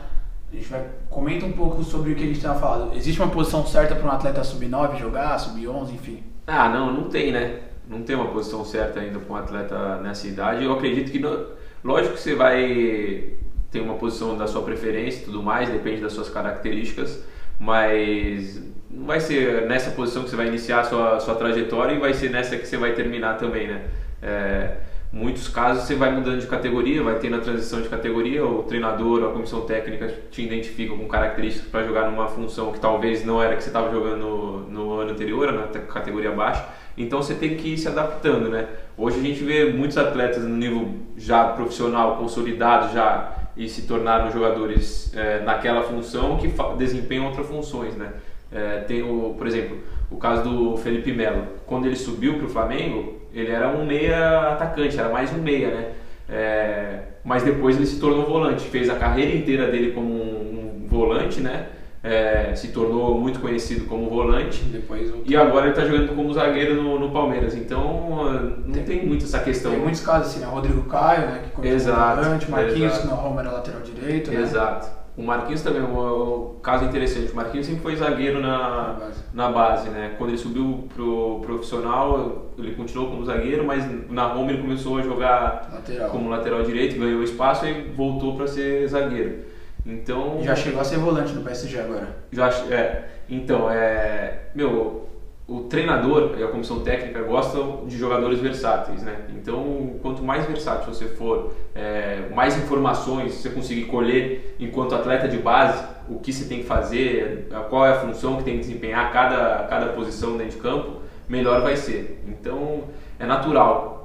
A 0.50 0.56
gente 0.56 0.68
vai 0.68 0.82
comenta 1.10 1.44
um 1.44 1.52
pouco 1.52 1.82
sobre 1.82 2.12
o 2.12 2.14
que 2.14 2.22
a 2.22 2.26
gente 2.26 2.36
estava 2.36 2.58
falando. 2.58 2.96
Existe 2.96 3.20
uma 3.20 3.30
posição 3.30 3.66
certa 3.66 3.94
para 3.94 4.08
um 4.08 4.12
atleta 4.12 4.42
sub-9 4.44 4.98
jogar, 4.98 5.38
sub-11, 5.38 5.92
enfim? 5.92 6.22
Ah, 6.46 6.68
não, 6.68 6.92
não 6.92 7.08
tem, 7.08 7.32
né? 7.32 7.60
Não 7.88 8.02
tem 8.02 8.16
uma 8.16 8.28
posição 8.28 8.64
certa 8.64 9.00
ainda 9.00 9.18
para 9.18 9.34
um 9.34 9.36
atleta 9.36 9.96
nessa 9.96 10.26
idade. 10.26 10.64
Eu 10.64 10.72
acredito 10.72 11.10
que, 11.10 11.18
não... 11.18 11.46
lógico 11.82 12.14
que 12.14 12.20
você 12.20 12.34
vai 12.34 13.34
ter 13.70 13.80
uma 13.80 13.94
posição 13.94 14.37
da 14.37 14.46
sua 14.46 14.62
preferência 14.62 15.20
e 15.20 15.25
tudo 15.25 15.42
mais, 15.42 15.68
depende 15.68 16.00
das 16.00 16.12
suas 16.12 16.28
características, 16.28 17.22
mas 17.58 18.62
não 18.90 19.06
vai 19.06 19.20
ser 19.20 19.66
nessa 19.66 19.90
posição 19.90 20.22
que 20.22 20.30
você 20.30 20.37
vai 20.37 20.48
iniciar 20.48 20.80
a 20.80 20.84
sua, 20.84 21.20
sua 21.20 21.34
trajetória 21.34 21.94
e 21.94 21.98
vai 21.98 22.14
ser 22.14 22.30
nessa 22.30 22.56
que 22.56 22.66
você 22.66 22.76
vai 22.76 22.92
terminar 22.92 23.37
também, 23.37 23.66
né? 23.66 23.82
É, 24.22 24.76
muitos 25.12 25.48
casos 25.48 25.84
você 25.84 25.94
vai 25.94 26.10
mudando 26.10 26.40
de 26.40 26.46
categoria, 26.46 27.02
vai 27.02 27.18
ter 27.18 27.30
na 27.30 27.38
transição 27.38 27.80
de 27.80 27.88
categoria, 27.88 28.44
o 28.44 28.62
treinador, 28.62 29.25
a 29.25 29.32
comissão 29.32 29.62
técnica 29.62 30.12
te 30.30 30.42
identifica 30.42 30.94
com 30.94 31.06
características 31.06 31.68
para 31.68 31.84
jogar 31.84 32.10
numa 32.10 32.28
função 32.28 32.72
que 32.72 32.80
talvez 32.80 33.25
não 33.25 33.42
era 33.42 33.56
que 33.56 33.62
você 33.62 33.70
estava 33.70 33.90
jogando 33.90 34.18
no, 34.18 34.60
no 34.70 34.92
ano 34.94 35.10
anterior, 35.12 35.52
na 35.52 35.66
categoria 35.66 36.30
abaixo. 36.30 36.64
Então 36.96 37.22
você 37.22 37.34
tem 37.34 37.56
que 37.56 37.75
ir 37.75 37.78
se 37.78 37.87
adaptando, 37.87 38.48
né? 38.48 38.66
Hoje 38.96 39.20
a 39.20 39.22
gente 39.22 39.44
vê 39.44 39.66
muitos 39.66 39.96
atletas 39.96 40.42
no 40.42 40.56
nível 40.56 40.94
já 41.16 41.44
profissional, 41.44 42.16
consolidado 42.16 42.92
já 42.92 43.38
e 43.58 43.68
se 43.68 43.82
tornaram 43.82 44.30
jogadores 44.30 45.12
é, 45.14 45.40
naquela 45.40 45.82
função 45.82 46.38
que 46.38 46.48
desempenham 46.78 47.26
outras 47.26 47.46
funções, 47.48 47.96
né? 47.96 48.12
É, 48.52 48.78
tem 48.86 49.02
o, 49.02 49.34
por 49.36 49.46
exemplo, 49.46 49.78
o 50.10 50.16
caso 50.16 50.48
do 50.48 50.76
Felipe 50.76 51.12
Melo. 51.12 51.44
Quando 51.66 51.86
ele 51.86 51.96
subiu 51.96 52.34
para 52.38 52.46
o 52.46 52.48
Flamengo, 52.48 53.20
ele 53.34 53.50
era 53.50 53.68
um 53.68 53.84
meia 53.84 54.52
atacante, 54.52 54.98
era 54.98 55.08
mais 55.08 55.32
um 55.32 55.42
meia, 55.42 55.68
né? 55.68 55.92
É, 56.28 57.00
mas 57.24 57.42
depois 57.42 57.76
ele 57.76 57.86
se 57.86 57.98
tornou 57.98 58.24
volante, 58.24 58.68
fez 58.68 58.88
a 58.88 58.94
carreira 58.94 59.34
inteira 59.34 59.70
dele 59.70 59.90
como 59.90 60.08
um, 60.08 60.84
um 60.84 60.86
volante, 60.86 61.40
né? 61.40 61.66
É, 62.02 62.54
se 62.54 62.68
tornou 62.68 63.18
muito 63.18 63.40
conhecido 63.40 63.86
como 63.86 64.08
volante 64.08 64.62
Depois, 64.64 65.12
e 65.24 65.36
agora 65.36 65.66
ele 65.66 65.70
está 65.70 65.84
jogando 65.84 66.14
como 66.14 66.32
zagueiro 66.32 66.80
no, 66.80 66.98
no, 66.98 67.10
Palmeiras. 67.10 67.56
Então 67.56 68.32
não 68.64 68.72
tem, 68.72 68.84
tem 68.84 69.06
muito 69.06 69.24
essa 69.24 69.40
questão. 69.40 69.72
Tem 69.72 69.80
muitos 69.80 70.00
casos 70.00 70.28
assim, 70.28 70.40
né? 70.40 70.46
Rodrigo 70.46 70.82
Caio, 70.84 71.22
né? 71.22 71.40
Que 71.44 71.50
começou 71.50 71.76
exato, 71.76 72.22
volante, 72.22 72.50
Marquinhos, 72.50 72.92
exato. 72.92 73.08
que 73.08 73.14
Roma 73.14 73.40
era 73.40 73.50
lateral 73.50 73.80
direito. 73.82 74.30
Né? 74.30 74.40
Exato. 74.40 74.98
O 75.16 75.22
Marquinhos 75.24 75.62
também 75.62 75.82
é 75.82 75.84
um, 75.84 76.52
um, 76.52 76.60
caso 76.60 76.84
interessante. 76.84 77.32
O 77.32 77.34
Marquinhos 77.34 77.66
sempre 77.66 77.82
foi 77.82 77.96
zagueiro 77.96 78.40
na, 78.40 78.58
na, 78.58 78.92
base. 78.92 79.20
na 79.34 79.50
base, 79.50 79.88
né? 79.90 80.14
Quando 80.16 80.30
ele 80.30 80.38
subiu 80.38 80.88
pro 80.94 81.40
profissional, 81.40 82.52
ele 82.56 82.76
continuou 82.76 83.10
como 83.10 83.24
zagueiro, 83.24 83.66
mas 83.66 83.84
na 84.08 84.28
Roma 84.28 84.52
ele 84.52 84.62
começou 84.62 84.98
a 84.98 85.02
jogar 85.02 85.68
lateral. 85.72 86.10
como 86.10 86.30
lateral 86.30 86.62
direito, 86.62 86.96
ganhou 86.96 87.20
espaço 87.24 87.66
e 87.66 87.90
voltou 87.96 88.36
para 88.36 88.46
ser 88.46 88.86
zagueiro. 88.86 89.57
Então. 89.85 90.40
Já 90.42 90.54
chegou 90.54 90.80
a 90.80 90.85
ser 90.85 90.99
volante 90.99 91.32
no 91.32 91.42
PSG 91.42 91.79
agora. 91.79 92.16
Já, 92.33 92.48
é. 92.70 93.09
Então, 93.29 93.70
é. 93.70 94.48
Meu, 94.55 95.09
o 95.48 95.61
treinador 95.61 96.35
e 96.38 96.44
a 96.44 96.48
comissão 96.48 96.81
técnica 96.81 97.22
gostam 97.22 97.87
de 97.87 97.96
jogadores 97.96 98.38
versáteis, 98.38 99.02
né? 99.02 99.22
Então, 99.31 99.98
quanto 100.02 100.22
mais 100.22 100.44
versátil 100.44 100.92
você 100.92 101.07
for, 101.07 101.55
é, 101.74 102.29
mais 102.35 102.57
informações 102.59 103.33
você 103.33 103.48
conseguir 103.48 103.85
colher 103.85 104.57
enquanto 104.61 104.94
atleta 104.94 105.26
de 105.26 105.38
base, 105.38 105.83
o 106.07 106.18
que 106.18 106.35
você 106.35 106.44
tem 106.44 106.59
que 106.59 106.66
fazer, 106.66 107.48
qual 107.70 107.87
é 107.87 107.92
a 107.92 108.00
função 108.00 108.37
que 108.37 108.44
tem 108.44 108.55
que 108.55 108.61
desempenhar 108.61 109.11
cada, 109.11 109.66
cada 109.68 109.87
posição 109.92 110.37
dentro 110.37 110.57
de 110.57 110.62
campo, 110.62 111.00
melhor 111.26 111.62
vai 111.62 111.76
ser. 111.76 112.22
Então, 112.26 112.85
é 113.18 113.24
natural 113.24 113.97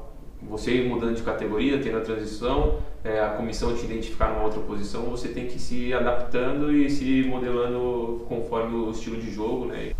você 0.49 0.81
mudando 0.81 1.15
de 1.15 1.21
categoria, 1.21 1.79
tendo 1.81 1.97
a 1.97 2.01
transição, 2.01 2.75
é, 3.03 3.19
a 3.19 3.29
comissão 3.29 3.75
te 3.75 3.85
identificar 3.85 4.29
numa 4.29 4.43
outra 4.43 4.61
posição, 4.61 5.03
você 5.03 5.29
tem 5.29 5.47
que 5.47 5.57
ir 5.57 5.59
se 5.59 5.93
adaptando 5.93 6.71
e 6.71 6.89
se 6.89 7.23
modelando 7.23 8.25
conforme 8.27 8.75
o 8.75 8.91
estilo 8.91 9.17
de 9.17 9.31
jogo, 9.31 9.65
né? 9.65 9.91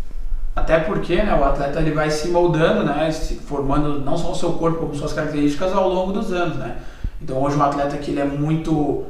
Até 0.56 0.78
porque 0.78 1.16
né, 1.16 1.34
o 1.34 1.44
atleta 1.44 1.80
ele 1.80 1.90
vai 1.90 2.10
se 2.10 2.28
moldando, 2.28 2.84
né, 2.84 3.10
se 3.10 3.34
formando 3.34 3.98
não 3.98 4.16
só 4.16 4.30
o 4.30 4.34
seu 4.34 4.52
corpo, 4.52 4.78
como 4.78 4.94
suas 4.94 5.12
características 5.12 5.72
ao 5.72 5.88
longo 5.88 6.12
dos 6.12 6.32
anos. 6.32 6.56
Né? 6.56 6.76
Então 7.20 7.42
hoje 7.42 7.56
um 7.56 7.62
atleta 7.62 7.96
que 7.98 8.12
ele 8.12 8.20
é 8.20 8.24
muito 8.24 9.04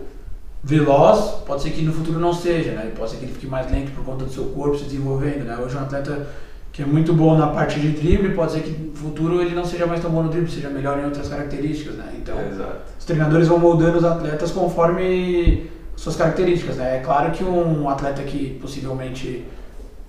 veloz, 0.63 1.43
pode 1.47 1.63
ser 1.63 1.71
que 1.71 1.83
no 1.83 1.93
futuro 1.93 2.19
não 2.19 2.33
seja, 2.33 2.73
né? 2.73 2.91
pode 2.97 3.11
ser 3.11 3.19
que 3.19 3.27
ele 3.27 3.33
fique 3.35 3.47
mais 3.47 3.71
lento 3.71 3.93
por 3.93 4.03
conta 4.03 4.25
do 4.25 4.31
seu 4.31 4.45
corpo 4.47 4.79
se 4.79 4.85
desenvolvendo. 4.85 5.45
Né? 5.45 5.59
Hoje 5.63 5.77
um 5.77 5.81
atleta 5.81 6.27
que 6.75 6.83
é 6.83 6.85
muito 6.85 7.15
bom 7.15 7.39
na 7.39 7.47
parte 7.47 7.79
de 7.79 7.91
drible, 7.91 8.35
pode 8.35 8.51
ser 8.51 8.63
que 8.63 8.71
no 8.71 8.97
futuro 8.97 9.41
ele 9.41 9.55
não 9.55 9.65
seja 9.65 9.87
mais 9.87 10.01
tão 10.01 10.11
bom 10.11 10.25
no 10.25 10.29
drible, 10.29 10.51
seja 10.51 10.69
melhor 10.69 10.99
em 10.99 11.05
outras 11.05 11.29
características, 11.29 11.95
né? 11.95 12.13
Então, 12.17 12.37
Exato. 12.51 12.79
os 12.99 13.05
treinadores 13.05 13.47
vão 13.47 13.61
moldando 13.61 13.99
os 13.99 14.05
atletas 14.05 14.51
conforme 14.51 15.71
suas 15.95 16.17
características, 16.17 16.75
né? 16.75 16.97
É 16.97 17.01
claro 17.01 17.31
que 17.31 17.45
um 17.45 17.89
atleta 17.89 18.25
que 18.25 18.59
possivelmente 18.61 19.45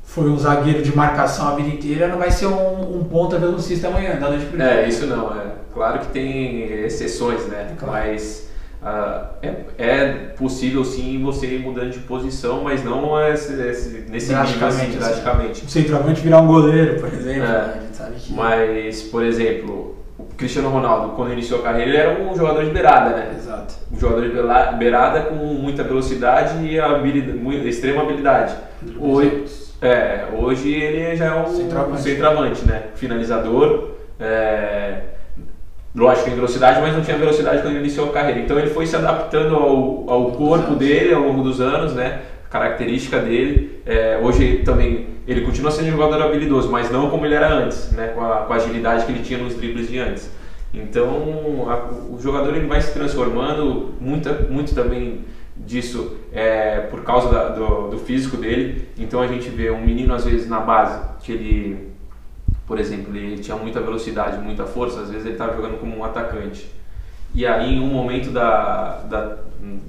foi 0.03 0.27
um 0.27 0.39
zagueiro 0.39 0.81
de 0.81 0.95
marcação 0.95 1.49
a 1.49 1.55
vida 1.55 1.69
inteira 1.69 2.07
não 2.07 2.17
vai 2.17 2.31
ser 2.31 2.47
um, 2.47 2.97
um 2.97 3.03
ponta 3.03 3.37
velocista 3.37 3.87
amanhã, 3.87 4.19
da 4.19 4.29
noite 4.29 4.47
É, 4.59 4.87
isso 4.87 5.05
não, 5.05 5.39
é. 5.39 5.51
Claro 5.71 5.99
que 5.99 6.07
tem 6.07 6.63
exceções, 6.83 7.45
né? 7.45 7.75
Claro. 7.77 7.93
Mas 7.93 8.49
Uh, 8.81 9.27
é, 9.41 9.55
é, 9.79 10.13
possível 10.37 10.85
sim 10.85 11.21
você 11.23 11.47
ir 11.47 11.59
mudando 11.59 11.91
de 11.91 11.99
posição, 11.99 12.63
mas 12.63 12.83
não 12.83 13.19
esse, 13.19 13.53
esse, 13.59 14.05
nesse 14.09 14.35
nível 14.35 14.67
assim, 14.67 14.85
assim, 14.85 14.97
drasticamente. 14.97 15.65
O 15.65 15.69
centroavante 15.69 16.21
virar 16.21 16.41
um 16.41 16.47
goleiro, 16.47 16.99
por 16.99 17.11
exemplo. 17.11 17.43
É, 17.43 17.45
né? 17.45 18.11
que... 18.19 18.33
Mas, 18.33 19.01
por 19.01 19.23
exemplo, 19.23 19.95
o 20.19 20.23
Cristiano 20.37 20.69
Ronaldo, 20.69 21.15
quando 21.15 21.33
iniciou 21.33 21.61
a 21.61 21.63
carreira, 21.63 21.89
ele 21.89 21.97
era 21.97 22.21
um 22.21 22.35
jogador 22.35 22.63
de 22.63 22.69
beirada, 22.69 23.15
né? 23.15 23.33
Exato. 23.35 23.73
Um 23.91 23.99
jogador 23.99 24.29
de 24.29 24.77
beirada 24.77 25.21
com 25.21 25.35
muita 25.35 25.83
velocidade 25.83 26.63
e 26.63 26.79
habilidade, 26.79 27.37
muito, 27.39 27.67
extrema 27.67 28.03
habilidade. 28.03 28.55
Hoje, 28.99 29.45
é, 29.81 30.25
hoje 30.37 30.71
ele 30.71 31.15
já 31.15 31.25
é 31.25 31.41
um 31.41 31.47
centroavante, 31.47 31.99
um 31.99 32.03
centroavante 32.03 32.67
né? 32.67 32.83
Finalizador. 32.93 33.95
É, 34.19 35.14
lógico, 35.95 36.29
em 36.29 36.35
velocidade, 36.35 36.81
mas 36.81 36.93
não 36.93 37.01
tinha 37.01 37.17
velocidade 37.17 37.61
quando 37.61 37.73
ele 37.73 37.79
iniciou 37.79 38.09
a 38.09 38.11
carreira. 38.11 38.41
Então 38.41 38.59
ele 38.59 38.69
foi 38.69 38.85
se 38.85 38.95
adaptando 38.95 39.55
ao, 39.55 40.09
ao 40.09 40.31
corpo 40.31 40.75
dele 40.75 41.13
ao 41.13 41.21
longo 41.23 41.41
dos 41.41 41.61
anos, 41.61 41.93
né? 41.93 42.21
Característica 42.49 43.19
dele. 43.19 43.81
É, 43.85 44.19
hoje 44.21 44.61
também 44.65 45.07
ele 45.27 45.41
continua 45.41 45.71
sendo 45.71 45.87
um 45.87 45.91
jogador 45.91 46.21
habilidoso, 46.21 46.69
mas 46.69 46.91
não 46.91 47.09
como 47.09 47.25
ele 47.25 47.35
era 47.35 47.51
antes, 47.51 47.91
né? 47.93 48.07
Com 48.07 48.21
a, 48.21 48.41
com 48.41 48.53
a 48.53 48.55
agilidade 48.57 49.05
que 49.05 49.11
ele 49.11 49.23
tinha 49.23 49.39
nos 49.39 49.55
dribles 49.55 49.89
de 49.89 49.97
antes. 49.97 50.29
Então 50.73 51.67
a, 51.69 52.13
o 52.13 52.19
jogador 52.21 52.55
ele 52.55 52.67
vai 52.67 52.81
se 52.81 52.93
transformando, 52.93 53.93
muita, 53.99 54.33
muito 54.49 54.75
também 54.75 55.23
disso 55.55 56.17
é 56.33 56.81
por 56.91 57.03
causa 57.03 57.31
da, 57.31 57.49
do, 57.49 57.87
do 57.91 57.97
físico 57.99 58.35
dele. 58.35 58.89
Então 58.97 59.21
a 59.21 59.27
gente 59.27 59.47
vê 59.47 59.71
um 59.71 59.79
menino 59.79 60.13
às 60.13 60.25
vezes 60.25 60.49
na 60.49 60.59
base 60.59 60.99
que 61.23 61.31
ele 61.31 61.94
por 62.67 62.79
exemplo, 62.79 63.15
ele 63.15 63.37
tinha 63.37 63.55
muita 63.57 63.79
velocidade, 63.79 64.37
muita 64.39 64.65
força, 64.65 65.01
às 65.01 65.09
vezes 65.09 65.25
ele 65.25 65.35
estava 65.35 65.55
jogando 65.55 65.79
como 65.79 65.97
um 65.97 66.03
atacante. 66.03 66.69
E 67.33 67.45
aí, 67.45 67.75
em 67.75 67.79
um 67.79 67.87
momento 67.87 68.31
da, 68.31 69.01
da 69.09 69.37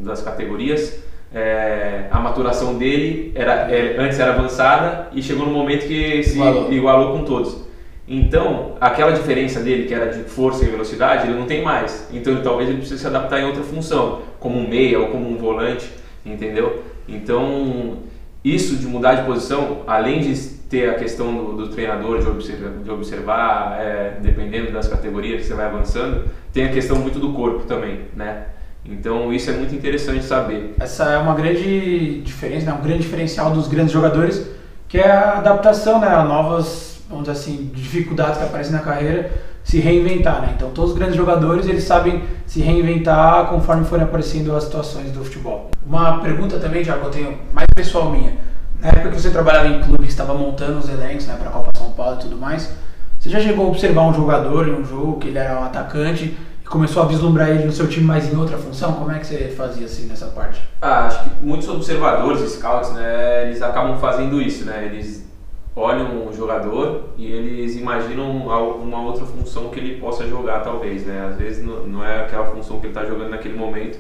das 0.01 0.23
categorias, 0.23 1.01
é, 1.35 2.07
a 2.11 2.19
maturação 2.19 2.79
dele 2.79 3.33
era, 3.35 3.71
é, 3.71 3.97
antes 3.99 4.19
era 4.19 4.33
avançada 4.33 5.09
e 5.13 5.23
chegou 5.23 5.47
no 5.47 5.53
momento 5.53 5.87
que 5.87 6.23
se 6.23 6.35
igualou. 6.35 6.73
igualou 6.73 7.19
com 7.19 7.25
todos. 7.25 7.67
Então, 8.09 8.77
aquela 8.81 9.11
diferença 9.11 9.61
dele, 9.61 9.87
que 9.87 9.93
era 9.95 10.07
de 10.07 10.23
força 10.25 10.65
e 10.65 10.69
velocidade, 10.69 11.29
ele 11.29 11.39
não 11.39 11.47
tem 11.47 11.63
mais. 11.63 12.09
Então, 12.13 12.33
ele, 12.33 12.43
talvez 12.43 12.69
ele 12.69 12.79
precise 12.79 13.01
se 13.01 13.07
adaptar 13.07 13.41
em 13.41 13.45
outra 13.45 13.63
função, 13.63 14.23
como 14.39 14.59
um 14.59 14.69
meia 14.69 15.01
ou 15.01 15.09
como 15.09 15.29
um 15.29 15.37
volante, 15.37 15.91
entendeu? 16.25 16.85
Então, 17.09 17.99
isso 18.45 18.77
de 18.77 18.87
mudar 18.87 19.17
de 19.17 19.27
posição, 19.27 19.83
além 19.89 20.21
de 20.21 20.56
ter 20.69 20.91
a 20.91 20.95
questão 20.95 21.35
do, 21.35 21.53
do 21.57 21.69
treinador 21.69 22.21
de 22.21 22.29
observar, 22.29 22.71
de 22.83 22.91
observar 22.91 23.79
é, 23.81 24.19
dependendo 24.21 24.73
das 24.73 24.89
categorias 24.89 25.43
que 25.43 25.47
você 25.47 25.55
vai 25.55 25.67
avançando, 25.67 26.29
tem 26.53 26.65
a 26.65 26.73
questão 26.73 26.97
muito 26.99 27.19
do 27.19 27.33
corpo 27.33 27.65
também, 27.65 28.03
né? 28.15 28.47
Então 28.85 29.33
isso 29.33 29.51
é 29.51 29.53
muito 29.53 29.75
interessante 29.75 30.25
saber. 30.25 30.75
Essa 30.79 31.05
é 31.11 31.19
uma 31.19 31.35
grande 31.35 32.21
diferença, 32.21 32.67
né? 32.67 32.73
um 32.73 32.83
grande 32.83 33.03
diferencial 33.03 33.51
dos 33.51 33.67
grandes 33.69 33.93
jogadores, 33.93 34.47
que 34.89 34.99
é 34.99 35.11
a 35.11 35.39
adaptação 35.39 36.01
né? 36.01 36.09
a 36.09 36.25
novas 36.25 36.97
vamos 37.09 37.29
assim, 37.29 37.71
dificuldades 37.73 38.39
que 38.39 38.45
aparecem 38.45 38.73
na 38.73 38.81
carreira, 38.81 39.31
se 39.63 39.79
reinventar, 39.79 40.43
né? 40.43 40.53
Então 40.57 40.71
todos 40.71 40.93
os 40.93 40.97
grandes 40.97 41.17
jogadores 41.17 41.67
eles 41.67 41.85
sabem 41.85 42.23
se 42.47 42.61
reinventar 42.61 43.49
conforme 43.49 43.85
forem 43.85 44.05
aparecendo 44.05 44.55
as 44.55 44.65
situações 44.65 45.11
do 45.13 45.25
futebol. 45.25 45.71
Uma 45.85 46.21
pergunta 46.21 46.59
também, 46.59 46.85
que 46.85 46.91
eu 46.91 47.11
tenho 47.11 47.39
mais 47.53 47.67
pessoal 47.75 48.11
minha. 48.11 48.33
Na 48.81 48.89
época 48.89 49.11
que 49.11 49.21
você 49.21 49.31
trabalhava 49.31 49.69
em 49.69 49.83
clube, 49.83 50.07
estava 50.07 50.35
montando 50.35 50.79
os 50.79 50.89
elencos, 50.89 51.27
né, 51.27 51.37
para 51.39 51.49
a 51.49 51.53
Copa 51.53 51.71
São 51.77 51.91
Paulo 51.93 52.17
e 52.17 52.23
tudo 52.23 52.37
mais, 52.37 52.73
você 53.19 53.31
já 53.31 53.41
chegou 53.41 53.67
a 53.67 53.69
observar 53.69 54.03
um 54.03 54.15
jogador 54.15 54.69
em 54.69 54.73
um 54.73 54.85
jogo 54.85 55.19
que 55.19 55.29
ele 55.29 55.39
era 55.39 55.59
um 55.59 55.65
atacante 55.65 56.37
e 56.63 56.67
começou 56.67 57.03
a 57.03 57.07
vislumbrar 57.07 57.49
ele 57.49 57.65
no 57.65 57.73
seu 57.73 57.89
time 57.89 58.07
mais 58.07 58.33
em 58.33 58.37
outra 58.37 58.57
função? 58.59 58.93
Como 58.93 59.11
é 59.11 59.19
que 59.19 59.27
você 59.27 59.49
fazia 59.57 59.87
assim 59.87 60.07
nessa 60.07 60.27
parte? 60.27 60.63
Ah, 60.81 61.07
acho 61.07 61.25
que 61.25 61.31
muitos 61.43 61.69
observadores, 61.69 62.49
scouts, 62.53 62.93
né, 62.93 63.47
eles 63.47 63.63
acabam 63.63 63.99
fazendo 63.99 64.41
isso, 64.41 64.65
né? 64.65 64.85
Eles 64.85 65.27
olham 65.75 66.27
um 66.27 66.33
jogador 66.33 67.11
e 67.19 67.31
eles 67.31 67.77
imaginam 67.77 68.31
uma 68.31 69.03
outra 69.03 69.27
função 69.27 69.69
que 69.69 69.79
ele 69.79 70.01
possa 70.01 70.27
jogar, 70.27 70.61
talvez, 70.61 71.05
né? 71.05 71.29
Às 71.29 71.37
vezes 71.37 71.65
não 71.65 72.05
é 72.05 72.23
aquela 72.23 72.47
função 72.47 72.81
que 72.81 72.87
ele 72.87 72.95
está 72.95 73.05
jogando 73.05 73.31
naquele 73.31 73.57
momento. 73.57 73.99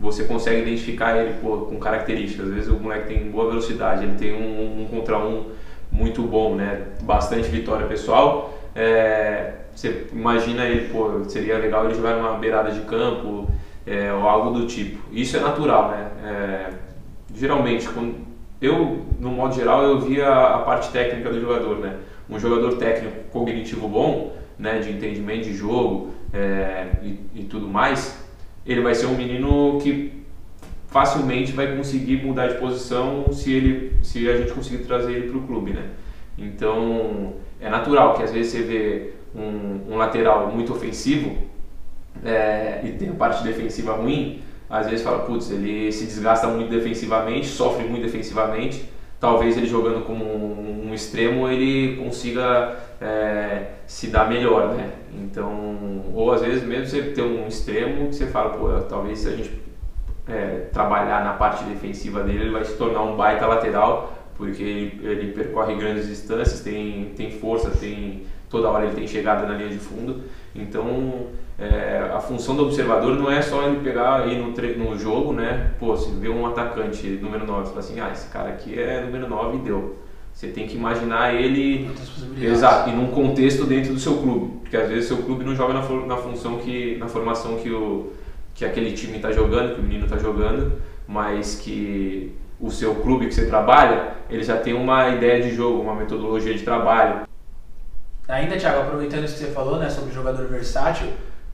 Você 0.00 0.24
consegue 0.24 0.62
identificar 0.62 1.16
ele 1.16 1.34
pô, 1.40 1.58
com 1.58 1.78
características. 1.78 2.48
Às 2.48 2.54
vezes 2.54 2.70
o 2.70 2.76
moleque 2.76 3.08
tem 3.08 3.30
boa 3.30 3.48
velocidade, 3.48 4.04
ele 4.04 4.16
tem 4.16 4.32
um, 4.32 4.82
um 4.82 4.86
contra 4.86 5.18
um 5.18 5.50
muito 5.90 6.22
bom, 6.22 6.54
né? 6.54 6.82
Bastante 7.02 7.48
vitória 7.48 7.86
pessoal. 7.86 8.54
É, 8.74 9.54
você 9.74 10.06
imagina 10.12 10.64
ele, 10.64 10.88
pô, 10.88 11.24
seria 11.24 11.58
legal 11.58 11.84
ele 11.84 11.94
jogar 11.94 12.16
numa 12.16 12.34
beirada 12.34 12.70
de 12.70 12.80
campo 12.80 13.48
é, 13.86 14.12
ou 14.12 14.28
algo 14.28 14.58
do 14.58 14.66
tipo. 14.66 14.98
Isso 15.12 15.36
é 15.36 15.40
natural, 15.40 15.90
né? 15.90 16.10
É, 16.24 16.70
geralmente, 17.34 17.88
quando 17.88 18.16
eu, 18.60 19.04
no 19.18 19.30
modo 19.30 19.54
geral, 19.54 19.82
eu 19.82 20.00
via 20.00 20.28
a 20.28 20.58
parte 20.58 20.90
técnica 20.90 21.30
do 21.30 21.40
jogador, 21.40 21.78
né? 21.78 21.96
Um 22.28 22.38
jogador 22.38 22.76
técnico 22.76 23.30
cognitivo 23.30 23.88
bom, 23.88 24.36
né, 24.58 24.80
de 24.80 24.90
entendimento 24.90 25.44
de 25.44 25.54
jogo 25.54 26.10
é, 26.32 26.88
e, 27.02 27.20
e, 27.34 27.44
tudo 27.44 27.68
mais, 27.68 28.17
ele 28.68 28.82
vai 28.82 28.94
ser 28.94 29.06
um 29.06 29.16
menino 29.16 29.80
que 29.82 30.12
facilmente 30.88 31.52
vai 31.52 31.74
conseguir 31.74 32.22
mudar 32.24 32.48
de 32.48 32.58
posição 32.58 33.32
se 33.32 33.52
ele, 33.52 33.96
se 34.02 34.28
a 34.28 34.36
gente 34.36 34.52
conseguir 34.52 34.84
trazer 34.84 35.12
ele 35.12 35.30
para 35.30 35.38
o 35.38 35.42
clube, 35.42 35.72
né? 35.72 35.86
Então 36.36 37.32
é 37.60 37.68
natural 37.68 38.14
que 38.14 38.22
às 38.22 38.30
vezes 38.30 38.52
você 38.52 38.62
vê 38.62 39.10
um, 39.34 39.94
um 39.94 39.96
lateral 39.96 40.50
muito 40.50 40.72
ofensivo 40.72 41.36
é, 42.24 42.80
e 42.84 42.90
tem 42.92 43.08
a 43.08 43.14
parte 43.14 43.42
defensiva 43.42 43.92
ruim, 43.94 44.42
às 44.68 44.86
vezes 44.86 45.02
fala, 45.02 45.20
putz, 45.20 45.50
ele 45.50 45.90
se 45.90 46.04
desgasta 46.04 46.46
muito 46.46 46.70
defensivamente, 46.70 47.46
sofre 47.46 47.84
muito 47.84 48.02
defensivamente, 48.02 48.84
talvez 49.18 49.56
ele 49.56 49.66
jogando 49.66 50.04
como 50.04 50.24
um, 50.24 50.88
um 50.88 50.94
extremo 50.94 51.48
ele 51.48 51.96
consiga 51.96 52.76
é, 53.00 53.72
se 53.86 54.08
dar 54.08 54.28
melhor, 54.28 54.74
né? 54.74 54.90
Então, 55.14 56.02
ou 56.14 56.32
às 56.32 56.42
vezes 56.42 56.62
mesmo 56.62 56.86
você 56.86 57.02
ter 57.02 57.22
um 57.22 57.46
extremo 57.46 58.08
que 58.08 58.14
você 58.14 58.26
fala, 58.26 58.50
pô, 58.50 58.68
talvez 58.88 59.20
se 59.20 59.28
a 59.28 59.36
gente 59.36 59.60
é, 60.26 60.68
trabalhar 60.72 61.24
na 61.24 61.32
parte 61.34 61.64
defensiva 61.64 62.22
dele, 62.22 62.42
ele 62.42 62.50
vai 62.50 62.64
se 62.64 62.76
tornar 62.76 63.02
um 63.02 63.16
baita 63.16 63.46
lateral, 63.46 64.14
porque 64.36 64.62
ele, 64.62 65.00
ele 65.02 65.32
percorre 65.32 65.74
grandes 65.74 66.06
distâncias, 66.06 66.60
tem, 66.60 67.12
tem 67.16 67.30
força, 67.30 67.70
tem 67.70 68.26
toda 68.48 68.68
hora 68.68 68.86
ele 68.86 68.94
tem 68.94 69.06
chegada 69.06 69.46
na 69.46 69.54
linha 69.54 69.68
de 69.68 69.78
fundo, 69.78 70.22
então 70.54 71.26
é, 71.58 72.10
a 72.14 72.20
função 72.20 72.56
do 72.56 72.64
observador 72.64 73.14
não 73.16 73.30
é 73.30 73.42
só 73.42 73.62
ele 73.64 73.80
pegar 73.80 74.26
e 74.28 74.36
no, 74.38 74.48
no 74.52 74.98
jogo, 74.98 75.32
né? 75.32 75.72
Pô, 75.78 75.96
se 75.96 76.10
vê 76.12 76.28
um 76.28 76.46
atacante 76.46 77.06
número 77.20 77.46
9, 77.46 77.60
você 77.60 77.68
fala 77.68 77.80
assim, 77.80 78.00
ah, 78.00 78.10
esse 78.12 78.28
cara 78.28 78.48
aqui 78.50 78.78
é 78.78 79.02
número 79.02 79.28
9 79.28 79.58
e 79.58 79.60
deu. 79.60 79.98
Você 80.38 80.46
tem 80.46 80.68
que 80.68 80.76
imaginar 80.76 81.34
ele 81.34 81.90
exato, 82.40 82.90
e 82.90 82.92
num 82.92 83.08
contexto 83.08 83.64
dentro 83.64 83.92
do 83.92 83.98
seu 83.98 84.18
clube, 84.18 84.58
porque 84.60 84.76
às 84.76 84.88
vezes 84.88 85.08
seu 85.08 85.16
clube 85.16 85.44
não 85.44 85.52
joga 85.52 85.74
na, 85.74 85.80
na 86.06 86.16
função 86.16 86.58
que 86.58 86.96
na 86.96 87.08
formação 87.08 87.56
que 87.56 87.68
o 87.72 88.12
que 88.54 88.64
aquele 88.64 88.92
time 88.92 89.16
está 89.16 89.32
jogando, 89.32 89.74
que 89.74 89.80
o 89.80 89.82
menino 89.82 90.04
está 90.04 90.16
jogando, 90.16 90.80
mas 91.08 91.56
que 91.56 92.36
o 92.60 92.70
seu 92.70 92.94
clube 92.94 93.26
que 93.26 93.34
você 93.34 93.46
trabalha, 93.46 94.12
ele 94.30 94.44
já 94.44 94.56
tem 94.56 94.74
uma 94.74 95.08
ideia 95.08 95.42
de 95.42 95.52
jogo, 95.52 95.82
uma 95.82 95.96
metodologia 95.96 96.54
de 96.54 96.62
trabalho. 96.62 97.22
Ainda, 98.28 98.56
Thiago, 98.56 98.82
aproveitando 98.82 99.24
isso 99.24 99.34
que 99.34 99.44
você 99.44 99.50
falou, 99.50 99.80
né, 99.80 99.90
sobre 99.90 100.14
jogador 100.14 100.46
versátil, 100.46 101.08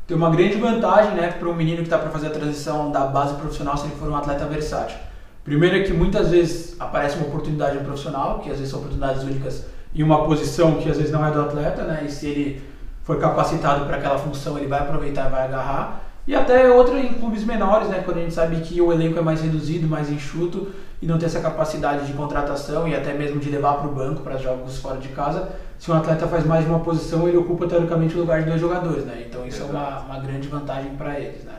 tem 0.06 0.14
uma 0.14 0.28
grande 0.28 0.56
vantagem 0.56 1.14
né, 1.14 1.28
para 1.30 1.48
um 1.48 1.54
menino 1.54 1.78
que 1.78 1.84
está 1.84 1.96
para 1.96 2.10
fazer 2.10 2.26
a 2.26 2.30
transição 2.30 2.92
da 2.92 3.06
base 3.06 3.34
profissional 3.36 3.78
se 3.78 3.86
ele 3.86 3.94
for 3.94 4.10
um 4.10 4.16
atleta 4.16 4.44
versátil. 4.44 4.98
Primeiro 5.44 5.76
é 5.76 5.80
que 5.80 5.92
muitas 5.92 6.30
vezes 6.30 6.74
aparece 6.80 7.18
uma 7.18 7.26
oportunidade 7.26 7.78
profissional, 7.78 8.38
que 8.38 8.50
às 8.50 8.56
vezes 8.56 8.70
são 8.70 8.80
oportunidades 8.80 9.22
únicas 9.22 9.66
em 9.94 10.02
uma 10.02 10.24
posição 10.24 10.76
que 10.76 10.90
às 10.90 10.96
vezes 10.96 11.12
não 11.12 11.24
é 11.24 11.30
do 11.30 11.40
atleta, 11.40 11.82
né? 11.82 12.02
E 12.06 12.10
se 12.10 12.26
ele 12.26 12.62
for 13.04 13.18
capacitado 13.18 13.84
para 13.84 13.98
aquela 13.98 14.18
função, 14.18 14.56
ele 14.56 14.66
vai 14.66 14.80
aproveitar 14.80 15.28
e 15.28 15.30
vai 15.30 15.44
agarrar. 15.44 16.00
E 16.26 16.34
até 16.34 16.70
outra 16.70 16.98
em 16.98 17.12
clubes 17.12 17.44
menores, 17.44 17.88
né? 17.88 18.02
Quando 18.02 18.16
a 18.16 18.20
gente 18.22 18.32
sabe 18.32 18.56
que 18.62 18.80
o 18.80 18.90
elenco 18.90 19.18
é 19.18 19.22
mais 19.22 19.42
reduzido, 19.42 19.86
mais 19.86 20.10
enxuto 20.10 20.68
e 21.02 21.06
não 21.06 21.18
tem 21.18 21.26
essa 21.26 21.40
capacidade 21.40 22.06
de 22.06 22.14
contratação 22.14 22.88
e 22.88 22.94
até 22.94 23.12
mesmo 23.12 23.38
de 23.38 23.50
levar 23.50 23.74
para 23.74 23.88
o 23.88 23.92
banco 23.92 24.22
para 24.22 24.38
jogos 24.38 24.78
fora 24.78 24.96
de 24.96 25.08
casa, 25.08 25.50
se 25.78 25.90
um 25.90 25.94
atleta 25.94 26.26
faz 26.26 26.46
mais 26.46 26.64
de 26.64 26.70
uma 26.70 26.80
posição, 26.80 27.28
ele 27.28 27.36
ocupa 27.36 27.66
teoricamente 27.66 28.16
o 28.16 28.20
lugar 28.20 28.42
de 28.42 28.48
dois 28.48 28.60
jogadores, 28.60 29.04
né? 29.04 29.26
Então 29.28 29.46
isso 29.46 29.58
Exato. 29.62 29.76
é 29.76 29.78
uma, 29.78 29.98
uma 30.00 30.18
grande 30.20 30.48
vantagem 30.48 30.96
para 30.96 31.20
eles, 31.20 31.44
né? 31.44 31.56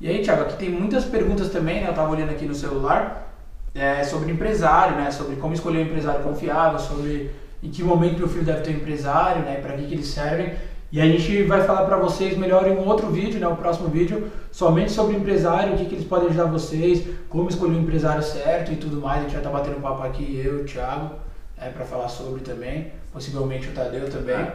E 0.00 0.08
aí, 0.08 0.22
Thiago, 0.22 0.42
aqui 0.42 0.56
tem 0.56 0.70
muitas 0.70 1.04
perguntas 1.04 1.50
também, 1.50 1.80
né? 1.80 1.86
Eu 1.86 1.90
estava 1.90 2.10
olhando 2.10 2.30
aqui 2.30 2.46
no 2.46 2.54
celular, 2.54 3.34
é, 3.74 4.04
sobre 4.04 4.30
empresário, 4.30 4.96
né? 4.96 5.10
Sobre 5.10 5.36
como 5.36 5.54
escolher 5.54 5.78
um 5.78 5.82
empresário 5.82 6.22
confiável, 6.22 6.78
sobre 6.78 7.30
em 7.62 7.70
que 7.70 7.82
momento 7.82 8.24
o 8.24 8.28
filho 8.28 8.44
deve 8.44 8.60
ter 8.60 8.70
um 8.70 8.76
empresário, 8.76 9.42
né? 9.42 9.56
Para 9.56 9.72
que, 9.72 9.86
que 9.86 9.94
eles 9.94 10.06
servem. 10.06 10.54
E 10.90 11.00
a 11.02 11.04
gente 11.04 11.42
vai 11.42 11.64
falar 11.64 11.84
para 11.84 11.98
vocês 11.98 12.38
melhor 12.38 12.66
em 12.66 12.72
um 12.72 12.86
outro 12.86 13.08
vídeo, 13.08 13.38
né, 13.38 13.46
o 13.46 13.56
próximo 13.56 13.88
vídeo, 13.88 14.30
somente 14.50 14.90
sobre 14.90 15.16
empresário, 15.16 15.74
o 15.74 15.76
que, 15.76 15.84
que 15.84 15.94
eles 15.96 16.06
podem 16.06 16.28
ajudar 16.28 16.46
vocês, 16.46 17.06
como 17.28 17.50
escolher 17.50 17.74
o 17.74 17.80
empresário 17.80 18.22
certo 18.22 18.72
e 18.72 18.76
tudo 18.76 18.98
mais. 18.98 19.18
A 19.18 19.22
gente 19.24 19.32
vai 19.32 19.40
estar 19.40 19.50
tá 19.50 19.58
batendo 19.58 19.76
um 19.76 19.82
papo 19.82 20.02
aqui, 20.02 20.40
eu 20.42 20.60
e 20.60 20.62
o 20.62 20.64
Thiago, 20.64 21.16
né, 21.58 21.70
para 21.74 21.84
falar 21.84 22.08
sobre 22.08 22.40
também, 22.40 22.90
possivelmente 23.12 23.68
o 23.68 23.72
Tadeu 23.72 24.08
também. 24.08 24.50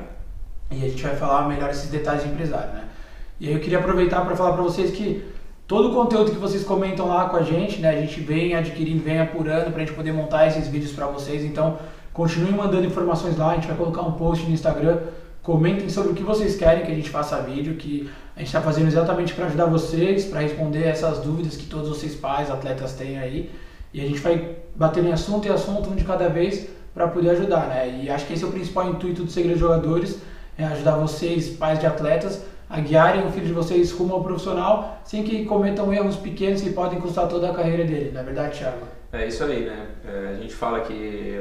E 0.71 0.84
a 0.84 0.89
gente 0.89 1.03
vai 1.03 1.15
falar 1.15 1.47
melhor 1.47 1.69
esses 1.69 1.91
detalhes 1.91 2.23
de 2.23 2.29
empresário, 2.29 2.73
né. 2.73 2.86
E 3.43 3.49
aí 3.49 3.53
eu 3.56 3.60
queria 3.60 3.77
aproveitar 3.79 4.21
para 4.21 4.38
falar 4.38 4.53
para 4.53 4.63
vocês 4.63 4.89
que 4.91 5.21
todo 5.67 5.89
o 5.89 5.93
conteúdo 5.93 6.32
que 6.32 6.38
vocês 6.38 6.63
comentam 6.63 7.10
lá 7.10 7.27
com 7.27 7.36
a 7.36 7.43
gente, 7.43 7.82
né, 7.82 7.89
a 7.89 7.99
gente 7.99 8.21
vem 8.21 8.56
adquirindo, 8.56 9.03
vem 9.03 9.19
apurando 9.19 9.69
para 9.69 9.84
a 9.84 9.86
gente 9.86 9.93
poder 9.93 10.13
montar 10.13 10.47
esses 10.47 10.69
vídeos 10.69 10.93
para 10.93 11.08
vocês. 11.08 11.43
Então, 11.43 11.77
continuem 12.13 12.53
mandando 12.53 12.86
informações 12.86 13.38
lá, 13.38 13.51
a 13.51 13.56
gente 13.56 13.67
vai 13.67 13.75
colocar 13.75 14.01
um 14.03 14.13
post 14.13 14.45
no 14.45 14.53
Instagram 14.53 14.97
Comentem 15.41 15.89
sobre 15.89 16.13
o 16.13 16.15
que 16.15 16.23
vocês 16.23 16.56
querem 16.56 16.86
que 16.86 16.91
a 16.93 16.95
gente 16.95 17.10
faça 17.10 17.41
vídeo, 17.41 17.75
que 17.75 18.10
a 18.34 18.39
gente 18.39 18.47
está 18.47 18.62
fazendo 18.62 18.88
exatamente 18.88 19.34
para 19.34 19.47
ajudar 19.47 19.65
vocês, 19.65 20.23
para 20.23 20.39
responder 20.39 20.84
essas 20.84 21.19
dúvidas 21.19 21.58
que 21.58 21.65
todos 21.65 21.89
vocês 21.89 22.15
pais, 22.15 22.49
atletas 22.49 22.93
têm 22.93 23.19
aí. 23.19 23.51
E 23.93 23.99
a 23.99 24.06
gente 24.06 24.21
vai 24.21 24.56
bater 24.73 25.03
em 25.03 25.12
assunto 25.12 25.45
e 25.45 25.51
assunto 25.51 25.89
um 25.89 25.95
de 25.97 26.06
cada 26.06 26.29
vez 26.29 26.69
para 26.93 27.10
poder 27.10 27.32
ajudar, 27.32 27.67
né? 27.67 28.03
E 28.03 28.10
acho 28.10 28.25
que 28.25 28.36
esse 28.36 28.43
é 28.45 28.47
o 28.47 28.51
principal 28.51 28.89
intuito 28.89 29.25
do 29.25 29.29
Segredo 29.29 29.60
Jogadores, 29.60 30.17
é 30.58 30.63
ajudar 30.63 30.95
vocês, 30.95 31.49
pais 31.49 31.77
de 31.77 31.88
atletas, 31.88 32.41
a 32.74 32.80
guiarem 32.80 33.24
o 33.24 33.32
filho 33.32 33.46
de 33.46 33.54
vocês 33.54 33.92
rumo 33.92 34.16
ao 34.16 34.24
profissional, 34.24 35.00
sem 35.06 35.24
que 35.24 35.46
cometam 35.46 35.94
erros 35.94 36.16
pequenos 36.16 36.60
que 36.60 36.72
podem 36.72 37.00
custar 37.00 37.28
toda 37.28 37.52
a 37.52 37.54
carreira 37.54 37.84
dele, 37.84 38.10
não 38.12 38.22
é 38.22 38.24
verdade, 38.24 38.58
Thiago? 38.58 38.88
É 39.12 39.28
isso 39.28 39.44
aí, 39.44 39.66
né? 39.66 39.90
É, 40.04 40.30
a 40.32 40.42
gente 40.42 40.56
fala 40.56 40.80
que 40.80 41.38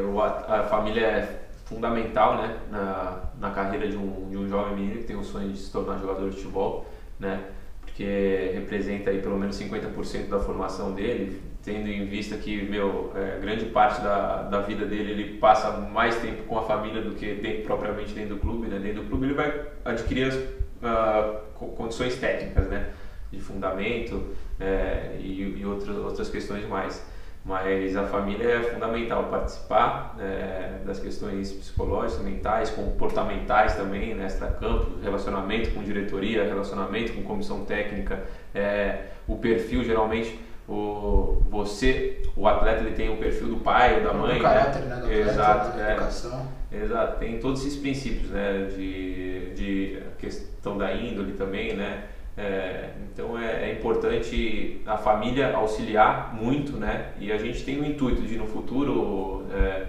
a 0.47 0.65
família 0.65 1.01
é 1.01 1.39
fundamental 1.65 2.37
né, 2.37 2.59
na, 2.71 3.31
na 3.41 3.51
carreira 3.51 3.89
de 3.89 3.97
um, 3.97 4.29
de 4.29 4.37
um 4.37 4.47
jovem 4.47 4.75
menino 4.75 4.99
que 4.99 5.05
tem 5.05 5.17
o 5.17 5.25
sonho 5.25 5.49
de 5.49 5.57
se 5.57 5.73
tornar 5.73 5.99
jogador 5.99 6.29
de 6.29 6.37
futebol, 6.37 6.85
né, 7.19 7.41
porque 7.81 8.51
representa 8.53 9.09
aí 9.09 9.23
pelo 9.23 9.39
menos 9.39 9.59
50% 9.59 10.29
da 10.29 10.39
formação 10.39 10.93
dele, 10.93 11.41
tendo 11.65 11.89
em 11.89 12.05
vista 12.05 12.37
que 12.37 12.61
meu, 12.61 13.11
é, 13.17 13.39
grande 13.41 13.65
parte 13.67 14.03
da, 14.03 14.43
da 14.43 14.61
vida 14.61 14.85
dele 14.85 15.13
ele 15.13 15.39
passa 15.39 15.71
mais 15.71 16.17
tempo 16.17 16.43
com 16.43 16.59
a 16.59 16.63
família 16.63 17.01
do 17.01 17.13
que 17.13 17.37
dentro, 17.37 17.63
propriamente 17.63 18.13
dentro 18.13 18.35
do 18.35 18.41
clube. 18.41 18.67
Né? 18.67 18.79
Dentro 18.79 19.05
do 19.05 19.09
clube 19.09 19.27
ele 19.27 19.35
vai 19.35 19.67
adquirir 19.85 20.25
as 20.25 20.62
uh, 20.83 21.67
condições 21.77 22.17
técnicas 22.17 22.67
né? 22.69 22.91
de 23.31 23.41
fundamento 23.41 24.35
é, 24.61 25.17
e, 25.19 25.59
e 25.59 25.65
outras, 25.65 25.97
outras 25.97 26.29
questões 26.29 26.69
mais 26.69 27.03
mas 27.45 27.97
a 27.97 28.05
família 28.07 28.49
é 28.49 28.63
fundamental 28.63 29.25
participar 29.25 30.15
é, 30.21 30.79
das 30.87 31.01
questões 31.01 31.51
psicológicas, 31.51 32.25
mentais, 32.25 32.71
comportamentais 32.71 33.75
também, 33.75 34.15
né, 34.15 34.27
extra-campo, 34.27 35.01
relacionamento 35.03 35.71
com 35.71 35.83
diretoria, 35.83 36.45
relacionamento 36.45 37.13
com 37.13 37.23
comissão 37.23 37.65
técnica, 37.65 38.23
é, 38.55 39.07
o 39.27 39.37
perfil 39.37 39.83
geralmente 39.85 40.39
o 40.69 41.43
você 41.51 42.23
o 42.37 42.47
atleta 42.47 42.85
ele 42.85 42.95
tem 42.95 43.13
o 43.13 43.17
perfil 43.17 43.49
do 43.49 43.57
pai 43.57 43.97
ou 43.97 44.05
da 44.05 44.13
mãe, 44.15 44.39
o 44.39 44.43
caráter, 44.43 44.83
né, 44.83 44.97
né? 44.97 45.19
exato, 45.19 45.81
é, 45.81 45.93
educação. 45.93 46.49
exato, 46.71 47.19
tem 47.19 47.41
todos 47.41 47.67
esses 47.67 47.79
princípios, 47.79 48.31
né, 48.31 48.69
de, 48.71 49.51
de 49.55 50.03
questão 50.23 50.79
da 50.79 50.95
índole 50.95 51.33
também, 51.33 51.75
né, 51.75 52.05
é, 52.37 52.91
então 53.13 53.39
é, 53.39 53.69
é, 53.69 53.73
importante 53.73 54.81
a 54.87 54.97
família 54.97 55.55
auxiliar 55.55 56.35
muito, 56.35 56.79
né? 56.79 57.13
E 57.21 57.31
a 57.31 57.37
gente 57.37 57.63
tem 57.63 57.79
o 57.79 57.85
intuito 57.85 58.23
de 58.23 58.37
no 58.37 58.47
futuro 58.47 59.45
é, 59.53 59.87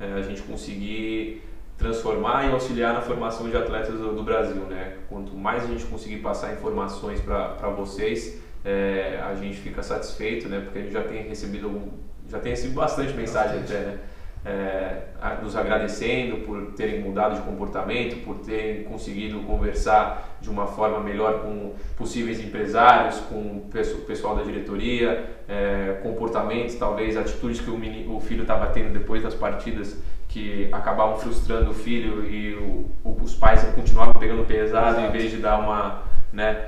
é 0.00 0.12
a 0.14 0.22
gente 0.22 0.40
conseguir 0.42 1.42
transformar 1.76 2.48
e 2.48 2.52
auxiliar 2.52 2.94
na 2.94 3.02
formação 3.02 3.50
de 3.50 3.56
atletas 3.56 3.98
do, 3.98 4.14
do 4.14 4.22
Brasil, 4.22 4.62
né? 4.62 4.96
Quanto 5.10 5.34
mais 5.36 5.64
a 5.64 5.66
gente 5.66 5.84
conseguir 5.84 6.18
passar 6.18 6.54
informações 6.54 7.20
para 7.20 7.68
vocês, 7.76 8.40
é, 8.64 9.20
a 9.22 9.34
gente 9.34 9.58
fica 9.58 9.82
satisfeito, 9.82 10.48
né? 10.48 10.60
Porque 10.60 10.78
a 10.78 10.82
gente 10.82 10.92
já 10.92 11.02
tem 11.02 11.22
recebido 11.24 11.92
já 12.30 12.38
tem 12.38 12.52
recebido 12.52 12.76
bastante 12.76 13.12
mensagem 13.12 13.60
bastante. 13.60 13.78
até, 13.78 13.90
né? 13.90 13.98
É, 14.44 15.04
nos 15.42 15.56
agradecendo 15.56 16.44
por 16.44 16.72
terem 16.72 17.00
mudado 17.00 17.36
de 17.36 17.40
comportamento, 17.42 18.22
por 18.24 18.38
terem 18.38 18.84
conseguido 18.84 19.40
conversar 19.40 20.36
de 20.40 20.50
uma 20.50 20.66
forma 20.66 21.00
melhor 21.00 21.40
com 21.40 21.72
possíveis 21.96 22.38
empresários, 22.40 23.20
com 23.20 23.36
o 23.36 23.70
pessoal 24.06 24.36
da 24.36 24.42
diretoria, 24.42 25.24
é, 25.48 25.98
comportamentos, 26.02 26.74
talvez 26.74 27.16
atitudes 27.16 27.60
que 27.60 27.70
o, 27.70 27.78
menino, 27.78 28.16
o 28.16 28.20
filho 28.20 28.42
estava 28.42 28.66
tendo 28.66 28.92
depois 28.92 29.22
das 29.22 29.34
partidas 29.34 29.96
que 30.28 30.68
acabavam 30.72 31.16
frustrando 31.16 31.70
o 31.70 31.74
filho 31.74 32.26
e 32.26 32.54
o, 32.54 32.90
os 33.22 33.34
pais 33.34 33.62
continuavam 33.74 34.14
pegando 34.14 34.44
pesado 34.44 34.98
Exato. 34.98 35.06
em 35.06 35.10
vez 35.10 35.30
de 35.30 35.38
dar 35.38 35.58
uma 35.58 36.02
né, 36.34 36.66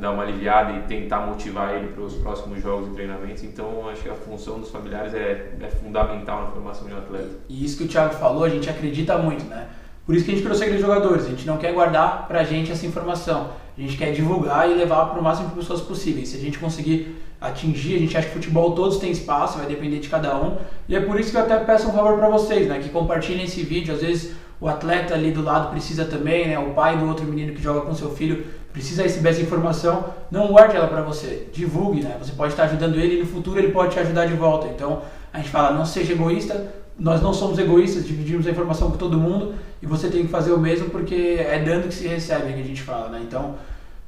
dar 0.00 0.10
uma 0.10 0.22
aliviada 0.22 0.72
e 0.72 0.80
tentar 0.82 1.20
motivar 1.20 1.74
ele 1.74 1.88
para 1.88 2.02
os 2.02 2.14
próximos 2.14 2.62
jogos 2.62 2.88
e 2.88 2.94
treinamentos. 2.94 3.44
Então, 3.44 3.88
acho 3.90 4.02
que 4.02 4.08
a 4.08 4.14
função 4.14 4.58
dos 4.58 4.70
familiares 4.70 5.12
é, 5.12 5.52
é 5.60 5.68
fundamental 5.68 6.44
na 6.44 6.50
formação 6.50 6.88
de 6.88 6.94
um 6.94 6.98
atleta. 6.98 7.28
E 7.48 7.64
isso 7.64 7.76
que 7.76 7.84
o 7.84 7.88
Thiago 7.88 8.14
falou, 8.14 8.44
a 8.44 8.48
gente 8.48 8.70
acredita 8.70 9.18
muito, 9.18 9.44
né? 9.44 9.68
Por 10.06 10.16
isso 10.16 10.24
que 10.24 10.32
a 10.32 10.34
gente 10.34 10.44
trouxe 10.44 10.64
aqueles 10.64 10.80
jogadores. 10.80 11.26
A 11.26 11.28
gente 11.28 11.46
não 11.46 11.58
quer 11.58 11.72
guardar 11.72 12.26
para 12.26 12.40
a 12.40 12.44
gente 12.44 12.72
essa 12.72 12.86
informação. 12.86 13.50
A 13.76 13.80
gente 13.80 13.96
quer 13.96 14.12
divulgar 14.12 14.68
e 14.68 14.74
levar 14.74 15.06
para 15.06 15.20
o 15.20 15.22
máximo 15.22 15.50
de 15.50 15.54
pessoas 15.54 15.80
possíveis. 15.80 16.30
Se 16.30 16.36
a 16.36 16.40
gente 16.40 16.58
conseguir 16.58 17.16
atingir, 17.40 17.96
a 17.96 17.98
gente 17.98 18.16
acha 18.16 18.28
que 18.28 18.34
futebol 18.34 18.72
todos 18.72 18.98
têm 18.98 19.10
espaço, 19.10 19.58
vai 19.58 19.66
depender 19.66 19.98
de 19.98 20.08
cada 20.08 20.36
um. 20.36 20.56
E 20.88 20.96
é 20.96 21.00
por 21.00 21.20
isso 21.20 21.30
que 21.30 21.36
eu 21.36 21.42
até 21.42 21.58
peço 21.58 21.88
um 21.88 21.92
favor 21.92 22.16
para 22.16 22.28
vocês, 22.28 22.66
né? 22.66 22.80
Que 22.80 22.88
compartilhem 22.88 23.44
esse 23.44 23.62
vídeo. 23.62 23.94
Às 23.94 24.00
vezes 24.00 24.32
o 24.60 24.68
atleta 24.68 25.14
ali 25.14 25.32
do 25.32 25.42
lado 25.42 25.70
precisa 25.70 26.04
também, 26.04 26.48
né? 26.48 26.58
O 26.58 26.70
pai 26.70 26.96
do 26.96 27.06
outro 27.06 27.24
menino 27.24 27.52
que 27.52 27.62
joga 27.62 27.82
com 27.82 27.94
seu 27.94 28.10
filho 28.10 28.44
precisa 28.72 29.02
receber 29.02 29.30
essa 29.30 29.40
informação. 29.40 30.06
Não 30.30 30.48
guarde 30.48 30.76
ela 30.76 30.88
para 30.88 31.02
você, 31.02 31.48
divulgue, 31.52 32.02
né? 32.02 32.16
Você 32.18 32.32
pode 32.32 32.52
estar 32.52 32.64
ajudando 32.64 32.96
ele 32.96 33.16
e 33.16 33.20
no 33.20 33.26
futuro 33.26 33.58
ele 33.58 33.72
pode 33.72 33.92
te 33.92 33.98
ajudar 34.00 34.26
de 34.26 34.34
volta. 34.34 34.68
Então 34.68 35.02
a 35.32 35.38
gente 35.38 35.50
fala, 35.50 35.76
não 35.76 35.84
seja 35.84 36.12
egoísta. 36.12 36.82
Nós 36.98 37.22
não 37.22 37.32
somos 37.32 37.58
egoístas, 37.58 38.06
dividimos 38.06 38.46
a 38.46 38.50
informação 38.50 38.90
com 38.90 38.96
todo 38.96 39.16
mundo 39.16 39.54
e 39.80 39.86
você 39.86 40.08
tem 40.08 40.24
que 40.24 40.30
fazer 40.30 40.52
o 40.52 40.58
mesmo 40.58 40.90
porque 40.90 41.38
é 41.40 41.58
dando 41.58 41.88
que 41.88 41.94
se 41.94 42.06
recebe 42.06 42.52
que 42.52 42.60
a 42.60 42.64
gente 42.64 42.82
fala, 42.82 43.08
né? 43.08 43.20
Então 43.26 43.54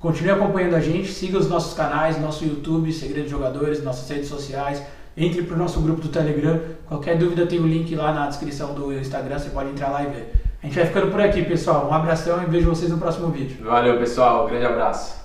Continue 0.05 0.33
acompanhando 0.33 0.75
a 0.75 0.81
gente, 0.81 1.11
siga 1.11 1.39
os 1.39 1.49
nossos 1.49 1.73
canais, 1.73 2.21
nosso 2.21 2.45
YouTube, 2.45 2.93
Segredos 2.93 3.31
Jogadores, 3.31 3.83
nossas 3.83 4.07
redes 4.07 4.29
sociais. 4.29 4.83
Entre 5.17 5.41
para 5.43 5.55
o 5.55 5.59
nosso 5.59 5.81
grupo 5.81 6.03
do 6.03 6.09
Telegram. 6.09 6.61
Qualquer 6.87 7.17
dúvida 7.17 7.47
tem 7.47 7.59
o 7.59 7.67
link 7.67 7.95
lá 7.97 8.13
na 8.13 8.27
descrição 8.27 8.75
do 8.75 8.93
Instagram, 8.93 9.39
você 9.39 9.49
pode 9.49 9.71
entrar 9.71 9.89
lá 9.89 10.03
e 10.03 10.09
ver. 10.09 10.44
A 10.65 10.67
gente 10.67 10.77
vai 10.77 10.87
ficando 10.87 11.11
por 11.11 11.21
aqui, 11.21 11.43
pessoal. 11.45 11.89
Um 11.91 11.93
abração 11.93 12.43
e 12.43 12.47
vejo 12.47 12.71
vocês 12.71 12.91
no 12.91 12.97
próximo 12.97 13.29
vídeo. 13.29 13.63
Valeu, 13.63 13.99
pessoal. 13.99 14.47
Um 14.47 14.49
grande 14.49 14.65
abraço. 14.65 15.24